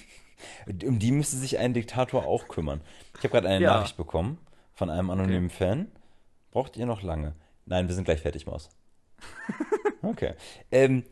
[0.84, 2.80] Um die müsste sich ein Diktator auch kümmern.
[3.16, 3.74] Ich habe gerade eine Ja.
[3.74, 4.38] Nachricht bekommen
[4.74, 5.90] von einem anonymen Fan.
[6.50, 7.34] Braucht ihr noch lange?
[7.66, 8.68] Nein, wir sind gleich fertig, Maus.
[10.02, 10.34] Okay.
[10.70, 11.04] Ähm,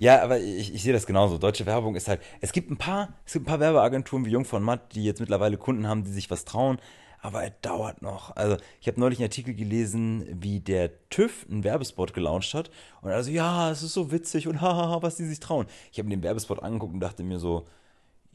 [0.00, 1.38] ja, aber ich, ich sehe das genauso.
[1.38, 2.20] Deutsche Werbung ist halt.
[2.40, 5.18] Es gibt ein paar, es gibt ein paar Werbeagenturen wie Jung von Matt, die jetzt
[5.18, 6.78] mittlerweile Kunden haben, die sich was trauen.
[7.20, 8.36] Aber es dauert noch.
[8.36, 12.70] Also, ich habe neulich einen Artikel gelesen, wie der TÜV einen Werbespot gelauncht hat.
[13.02, 15.66] Und also, ja, es ist so witzig und hahaha, was die sich trauen.
[15.90, 17.66] Ich habe mir den Werbespot angeguckt und dachte mir so,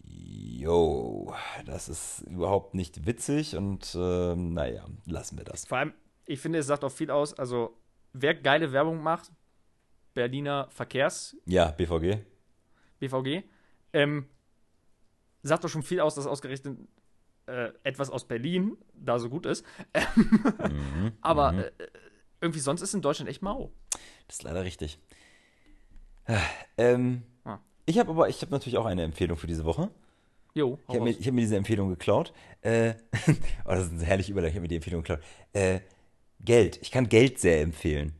[0.06, 1.34] yo,
[1.66, 5.66] das ist überhaupt nicht witzig und ähm, naja, lassen wir das.
[5.66, 5.94] Vor allem,
[6.26, 7.34] ich finde, es sagt auch viel aus.
[7.34, 7.78] Also,
[8.12, 9.32] wer geile Werbung macht,
[10.14, 12.20] Berliner Verkehrs, Ja, BVG.
[13.00, 13.44] BVG,
[13.94, 14.28] ähm,
[15.42, 16.78] sagt doch schon viel aus, dass ausgerechnet
[17.48, 19.66] äh, etwas aus Berlin da so gut ist.
[20.70, 21.60] Mhm, Aber mhm.
[21.60, 21.72] äh,
[22.42, 23.72] irgendwie sonst ist in Deutschland echt mau.
[24.28, 25.00] Das ist leider richtig.
[26.26, 26.40] Ah,
[26.78, 27.60] Ähm, Ah.
[27.86, 29.90] Ich habe aber, ich habe natürlich auch eine Empfehlung für diese Woche.
[30.54, 32.32] Jo, Ich habe mir, hab mir diese Empfehlung geklaut.
[32.62, 32.94] Äh,
[33.66, 34.52] oh, das ist eine herrliche Überleitung.
[34.52, 35.20] Ich habe mir die Empfehlung geklaut.
[35.52, 35.82] Äh,
[36.40, 36.80] Geld.
[36.82, 38.14] Ich kann Geld sehr empfehlen.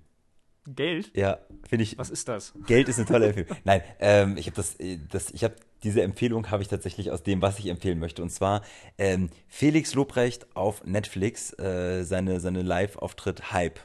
[0.66, 1.12] Geld?
[1.16, 1.98] Ja, finde ich.
[1.98, 2.54] Was ist das?
[2.66, 3.58] Geld ist eine tolle Empfehlung.
[3.64, 7.24] Nein, ähm, ich habe das, äh, das, ich habe diese Empfehlung habe ich tatsächlich aus
[7.24, 8.22] dem, was ich empfehlen möchte.
[8.22, 8.62] Und zwar
[8.98, 13.80] ähm, Felix Lobrecht auf Netflix, äh, seine, seine Live-Auftritt Hype.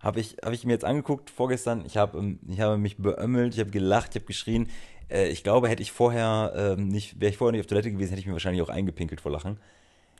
[0.00, 1.84] Habe ich, hab ich mir jetzt angeguckt vorgestern.
[1.86, 4.68] Ich habe ähm, ich habe mich beömmelt, ich habe gelacht, ich habe geschrien.
[5.08, 8.10] Äh, ich glaube, hätte ich vorher ähm, nicht, wäre ich vorher nicht auf Toilette gewesen,
[8.10, 9.58] hätte ich mir wahrscheinlich auch eingepinkelt vor Lachen.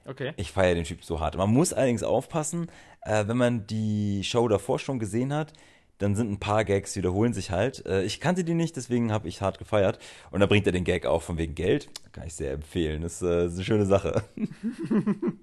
[0.07, 0.32] Okay.
[0.36, 1.36] Ich feiere den Typ so hart.
[1.36, 2.68] Man muss allerdings aufpassen,
[3.03, 5.53] äh, wenn man die Show davor schon gesehen hat,
[5.98, 7.86] dann sind ein paar Gags, die wiederholen sich halt.
[7.86, 9.98] Äh, ich kannte die nicht, deswegen habe ich hart gefeiert.
[10.30, 11.88] Und da bringt er den Gag auch von wegen Geld.
[12.12, 13.03] Kann ich sehr empfehlen.
[13.03, 14.24] Das äh, ist eine schöne Sache.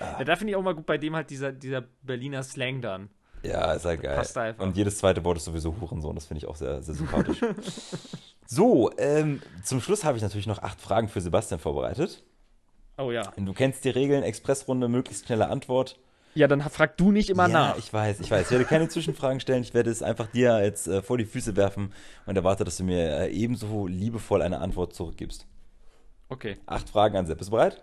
[0.00, 3.08] Ja, da finde ich auch mal gut bei dem halt dieser, dieser Berliner Slang dann.
[3.42, 4.16] Ja, ist halt geil.
[4.16, 4.64] Passt einfach.
[4.64, 6.14] Und jedes zweite Wort ist sowieso Hurensohn.
[6.14, 7.40] Das finde ich auch sehr, sehr sympathisch.
[8.46, 12.24] so, ähm, zum Schluss habe ich natürlich noch acht Fragen für Sebastian vorbereitet.
[12.98, 13.22] Oh ja.
[13.36, 15.98] Du kennst die Regeln, Expressrunde, möglichst schnelle Antwort.
[16.34, 17.78] Ja, dann frag du nicht immer ja, nach.
[17.78, 18.46] ich weiß, ich weiß.
[18.46, 19.62] Ich werde keine Zwischenfragen stellen.
[19.62, 21.92] Ich werde es einfach dir jetzt äh, vor die Füße werfen
[22.26, 25.46] und erwarte, dass du mir äh, ebenso liebevoll eine Antwort zurückgibst.
[26.28, 26.58] Okay.
[26.66, 27.38] Acht Fragen an Sepp.
[27.38, 27.82] Bist du bereit?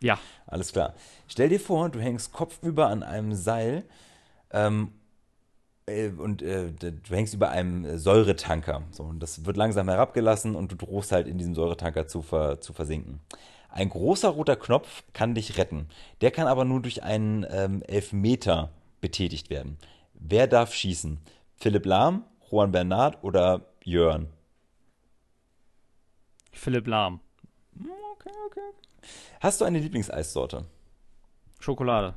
[0.00, 0.18] Ja.
[0.46, 0.94] Alles klar.
[1.28, 3.84] Stell dir vor, du hängst kopfüber an einem Seil
[4.50, 4.92] ähm,
[5.86, 8.82] äh, und äh, du hängst über einem Säuretanker.
[8.92, 12.60] So, und das wird langsam herabgelassen und du drohst halt in diesem Säuretanker zu, ver,
[12.60, 13.20] zu versinken.
[13.78, 15.86] Ein großer roter Knopf kann dich retten.
[16.20, 19.78] Der kann aber nur durch einen ähm, Elfmeter betätigt werden.
[20.14, 21.20] Wer darf schießen?
[21.54, 24.30] Philipp Lahm, Juan Bernard oder Jörn?
[26.50, 27.20] Philipp Lahm.
[28.14, 28.68] Okay, okay.
[29.38, 30.64] Hast du eine Lieblingseissorte?
[31.60, 32.16] Schokolade.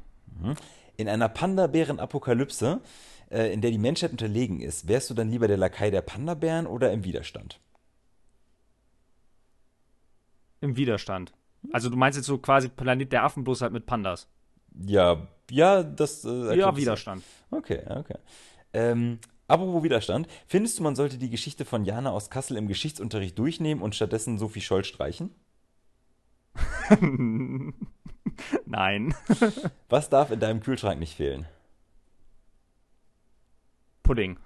[0.98, 2.82] In einer Panda-Bären-Apokalypse,
[3.30, 6.66] äh, in der die Menschheit unterlegen ist, wärst du dann lieber der Lakai der Panda-Bären
[6.66, 7.60] oder im Widerstand?
[10.60, 11.34] Im Widerstand.
[11.72, 14.28] Also du meinst jetzt so quasi Planet der Affen bloß halt mit Pandas.
[14.86, 16.24] Ja, ja, das.
[16.26, 16.76] Äh, Ja.
[16.76, 17.24] Widerstand.
[17.52, 18.18] Okay, okay.
[18.74, 23.38] Ähm, apropos Widerstand, findest du, man sollte die Geschichte von Jana aus Kassel im Geschichtsunterricht
[23.38, 25.32] durchnehmen und stattdessen Sophie Scholl streichen?
[28.66, 29.14] Nein.
[29.90, 31.46] Was darf in deinem Kühlschrank nicht fehlen?
[34.04, 34.38] Pudding.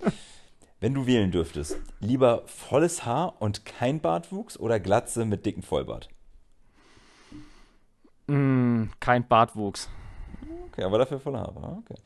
[0.80, 6.08] Wenn du wählen dürftest, lieber volles Haar und kein Bartwuchs oder Glatze mit dicken Vollbart?
[8.26, 9.88] Mm, kein Bartwuchs.
[10.68, 11.82] Okay, aber dafür volle Haare.
[11.84, 12.00] Okay.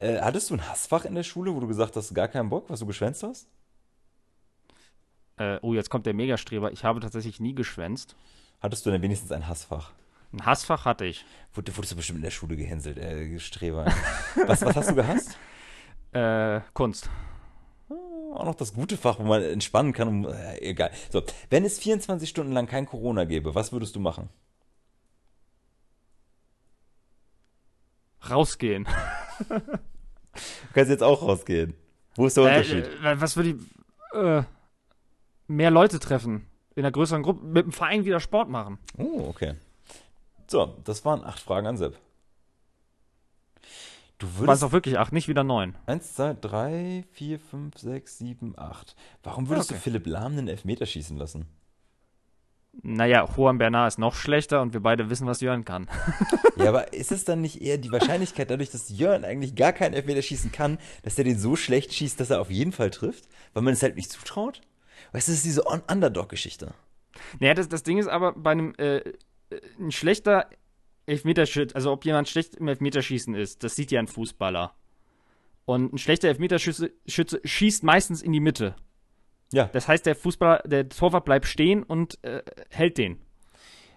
[0.00, 2.68] Äh, hattest du ein Hassfach in der Schule, wo du gesagt hast, gar keinen Bock,
[2.68, 3.48] was du geschwänzt hast?
[5.36, 6.72] Äh, oh, jetzt kommt der Megastreber.
[6.72, 8.14] Ich habe tatsächlich nie geschwänzt.
[8.60, 9.92] Hattest du denn wenigstens ein Hassfach?
[10.32, 11.24] Ein Hassfach hatte ich.
[11.54, 13.86] Wurde, wurdest du bestimmt in der Schule gehänselt, äh, Streber.
[14.46, 15.38] was, was hast du gehasst?
[16.12, 17.08] Äh, Kunst.
[18.34, 20.08] Auch noch das gute Fach, wo man entspannen kann.
[20.08, 20.90] Um, äh, egal.
[21.10, 24.28] So, wenn es 24 Stunden lang kein Corona gäbe, was würdest du machen?
[28.30, 28.86] Rausgehen.
[30.34, 30.40] Du
[30.74, 31.74] kannst jetzt auch rausgehen.
[32.16, 32.86] Wo ist der Unterschied?
[33.04, 33.56] Äh, äh, was würde ich.
[34.18, 34.42] Äh,
[35.46, 36.48] mehr Leute treffen.
[36.74, 37.44] In einer größeren Gruppe.
[37.46, 38.78] Mit dem Verein wieder Sport machen.
[38.98, 39.54] Oh, okay.
[40.48, 41.96] So, das waren acht Fragen an Sepp.
[44.18, 44.64] Du Waren es würdest.
[44.64, 45.76] auch wirklich acht, nicht wieder neun.
[45.86, 48.96] Eins, zwei, drei, vier, fünf, sechs, sieben, acht.
[49.22, 49.78] Warum würdest Okay.
[49.78, 51.46] du Philipp Lahm einen Elfmeter schießen lassen?
[52.82, 55.88] Naja, Juan Bernard ist noch schlechter und wir beide wissen, was Jörn kann.
[56.56, 59.92] Ja, aber ist es dann nicht eher die Wahrscheinlichkeit, dadurch, dass Jörn eigentlich gar keinen
[59.92, 63.28] Elfmeter schießen kann, dass er den so schlecht schießt, dass er auf jeden Fall trifft?
[63.52, 64.60] Weil man es halt nicht zutraut?
[65.12, 66.72] Weißt du, das ist diese Un- Underdog-Geschichte.
[67.40, 69.12] Naja, das, das Ding ist aber bei einem äh, äh,
[69.80, 70.48] ein schlechter
[71.06, 74.72] Elfmeterschütze, also ob jemand schlecht im Elfmeterschießen ist, das sieht ja ein Fußballer.
[75.64, 78.76] Und ein schlechter Elfmeterschütze Schütze schießt meistens in die Mitte.
[79.52, 79.70] Ja.
[79.72, 83.18] Das heißt, der Fußballer, der Torwart bleibt stehen und äh, hält den.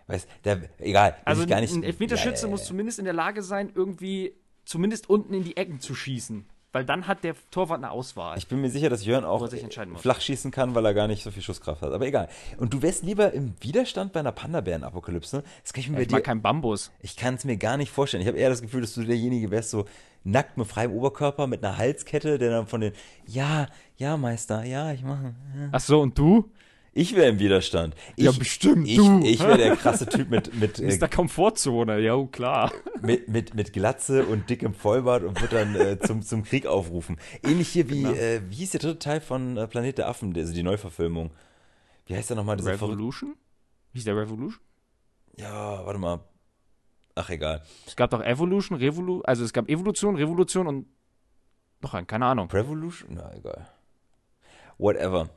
[0.08, 1.18] Weißt der, egal.
[1.26, 2.68] Also ich gar nicht, ein Elfmeterschütze Ja, ja, muss ja.
[2.68, 4.34] zumindest in der Lage sein, irgendwie
[4.66, 6.46] zumindest unten in die Ecken zu schießen.
[6.74, 8.38] Weil dann hat der Torwart eine Auswahl.
[8.38, 9.50] Ich bin mir sicher, dass Jörn auch
[9.96, 11.92] flach schießen kann, weil er gar nicht so viel Schusskraft hat.
[11.92, 12.28] Aber egal.
[12.58, 15.44] Und du wärst lieber im Widerstand bei einer Panda-Bären-Apokalypse?
[15.64, 16.24] Das kann ich mir bei ich mag dir.
[16.26, 16.92] keinen Bambus.
[17.00, 18.22] Ich kann es mir gar nicht vorstellen.
[18.22, 19.86] Ich habe eher das Gefühl, dass du derjenige wärst, so
[20.24, 22.94] nackt mit freiem Oberkörper, mit einer Halskette, der dann von den,
[23.26, 25.36] ja, ja, Meister, ja, ich mache.
[25.56, 25.70] Ja.
[25.72, 26.52] Ach so, und du?
[26.94, 27.94] Ich wäre im Widerstand.
[28.16, 29.22] Ich, Ja, bestimmt, Ich, du.
[29.24, 32.72] ich wäre der krasse Typ mit, mit, Ist äh, der Komfortzone, ja, klar.
[33.02, 37.18] mit, mit, mit Glatze und dickem Vollbart und wird dann äh, zum, zum Krieg aufrufen.
[37.44, 38.14] Ähnlich hier wie, Genau.
[38.16, 41.30] äh, wie hieß der dritte Teil von äh, Planet der Affen, also die Neuverfilmung.
[42.08, 42.60] Wie heißt der nochmal?
[42.60, 43.36] Revolution?
[43.94, 44.60] Wie ist der Revolution?
[45.38, 46.22] Ja, warte mal.
[47.18, 47.64] Ach, egal.
[47.88, 50.86] Es gab doch Evolution, Revolu also es gab Evolution, Revolution und
[51.82, 52.50] noch ein, keine Ahnung.
[52.52, 53.16] Revolution?
[53.16, 53.68] Na, egal.
[54.78, 55.30] Whatever.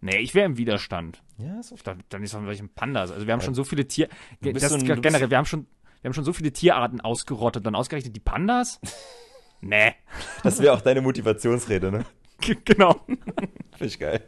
[0.00, 1.22] Nee, ich wäre im Widerstand.
[1.36, 1.82] Ja, ist okay.
[1.84, 3.10] Dann, dann ist doch welchen Pandas.
[3.10, 4.08] Also wir haben schon so viele Tier.
[4.40, 5.66] Das so ein- generell, wir haben schon,
[6.00, 7.66] wir haben schon so viele Tierarten ausgerottet.
[7.66, 8.80] Dann ausgerechnet die Pandas?
[9.60, 9.94] nee.
[10.42, 12.06] Das wäre auch deine Motivationsrede, ne?
[12.64, 13.00] Genau.
[13.06, 14.22] Finde ich geil.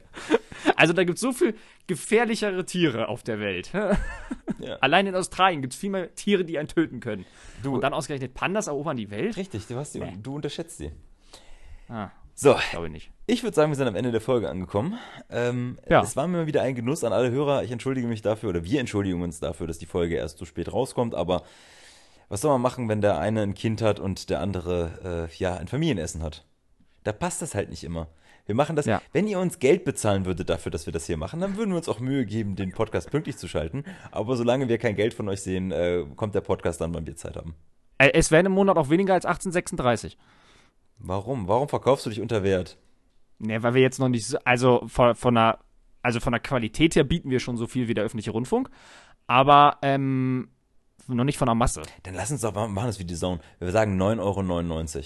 [0.76, 1.54] Also da gibt es so viel
[1.86, 3.72] gefährlichere Tiere auf der Welt.
[3.72, 3.96] Ja.
[4.80, 7.24] Allein in Australien gibt es viel mehr Tiere, die einen töten können.
[7.62, 9.36] Du, Und dann ausgerechnet Pandas erobern die Welt?
[9.36, 10.16] richtig, du, hast die, Nee.
[10.22, 10.92] du unterschätzt sie.
[11.88, 13.10] Ah, So, glaube ich nicht.
[13.26, 14.98] ich würde sagen, wir sind am Ende der Folge angekommen.
[15.30, 16.02] Ähm, Ja.
[16.02, 17.62] Es war mir mal wieder ein Genuss an alle Hörer.
[17.64, 20.72] Ich entschuldige mich dafür, oder wir entschuldigen uns dafür, dass die Folge erst so spät
[20.72, 21.42] rauskommt, aber
[22.28, 25.56] was soll man machen, wenn der eine ein Kind hat und der andere, äh, ja,
[25.56, 26.44] ein Familienessen hat?
[27.04, 28.08] Da passt das halt nicht immer.
[28.46, 29.00] Wir machen das, Ja.
[29.12, 31.76] wenn ihr uns Geld bezahlen würdet dafür, dass wir das hier machen, dann würden wir
[31.76, 33.84] uns auch Mühe geben, den Podcast pünktlich zu schalten.
[34.10, 37.14] Aber solange wir kein Geld von euch sehen, äh, kommt der Podcast dann, wann wir
[37.16, 37.54] Zeit haben.
[37.98, 40.18] Äh, Es werden im Monat auch weniger als 1836.
[40.98, 41.48] Warum?
[41.48, 42.78] Warum verkaufst du dich unter Wert?
[43.38, 45.58] Ne, weil wir jetzt noch nicht, so- also von, von der,
[46.02, 48.70] also von der Qualität her bieten wir schon so viel wie der öffentliche Rundfunk,
[49.26, 50.48] aber ähm,
[51.08, 51.82] noch nicht von der Masse.
[52.04, 53.40] Dann lass uns doch machen das wie die Zone.
[53.58, 55.04] Wir sagen 9,99 Euro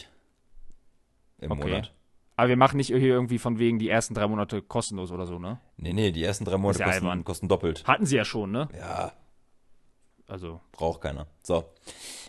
[1.38, 1.68] im Okay.
[1.70, 1.92] Monat.
[2.38, 5.38] Aber wir machen nicht hier irgendwie von wegen die ersten drei Monate kostenlos oder so,
[5.38, 5.58] ne?
[5.78, 7.84] Nee, nee, die ersten drei Monate ja kosten, kosten doppelt.
[7.86, 8.68] Hatten sie ja schon, ne?
[8.78, 9.12] Ja,
[10.28, 11.26] Also, braucht keiner.
[11.42, 11.64] So.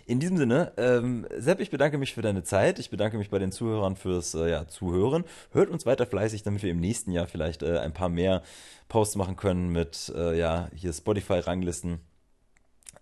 [0.05, 2.80] In diesem Sinne, ähm, Sepp, ich bedanke mich für deine Zeit.
[2.80, 5.26] Ich bedanke mich bei den Zuhörern fürs äh, ja, Zuhören.
[5.51, 8.43] Hört uns weiter fleißig, damit wir im nächsten Jahr vielleicht äh, ein paar mehr
[8.88, 11.99] Posts machen können mit äh, ja, hier Spotify-Ranglisten.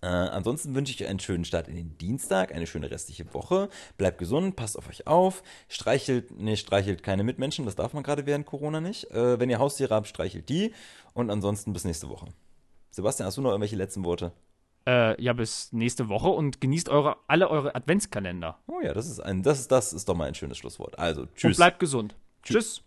[0.02, 3.68] Äh, ansonsten wünsche ich euch einen schönen Start in den Dienstag, eine schöne restliche Woche.
[3.96, 5.42] Bleibt gesund, passt auf euch auf.
[5.68, 9.10] Streichelt, nee, streichelt keine Mitmenschen, das darf man gerade während Corona nicht.
[9.10, 10.72] Äh, wenn ihr Haustiere habt, streichelt die.
[11.14, 12.26] Und ansonsten bis nächste Woche.
[12.90, 14.32] Sebastian, hast du noch irgendwelche letzten Worte?
[14.86, 18.58] Äh, ja, bis nächste Woche und genießt eure, alle eure Adventskalender.
[18.68, 20.98] Oh ja, das ist ein, das, das ist doch mal ein schönes Schlusswort.
[20.98, 21.44] Also, tschüss.
[21.44, 22.14] Und bleibt gesund.
[22.42, 22.76] Tschüss.
[22.76, 22.82] tschüss.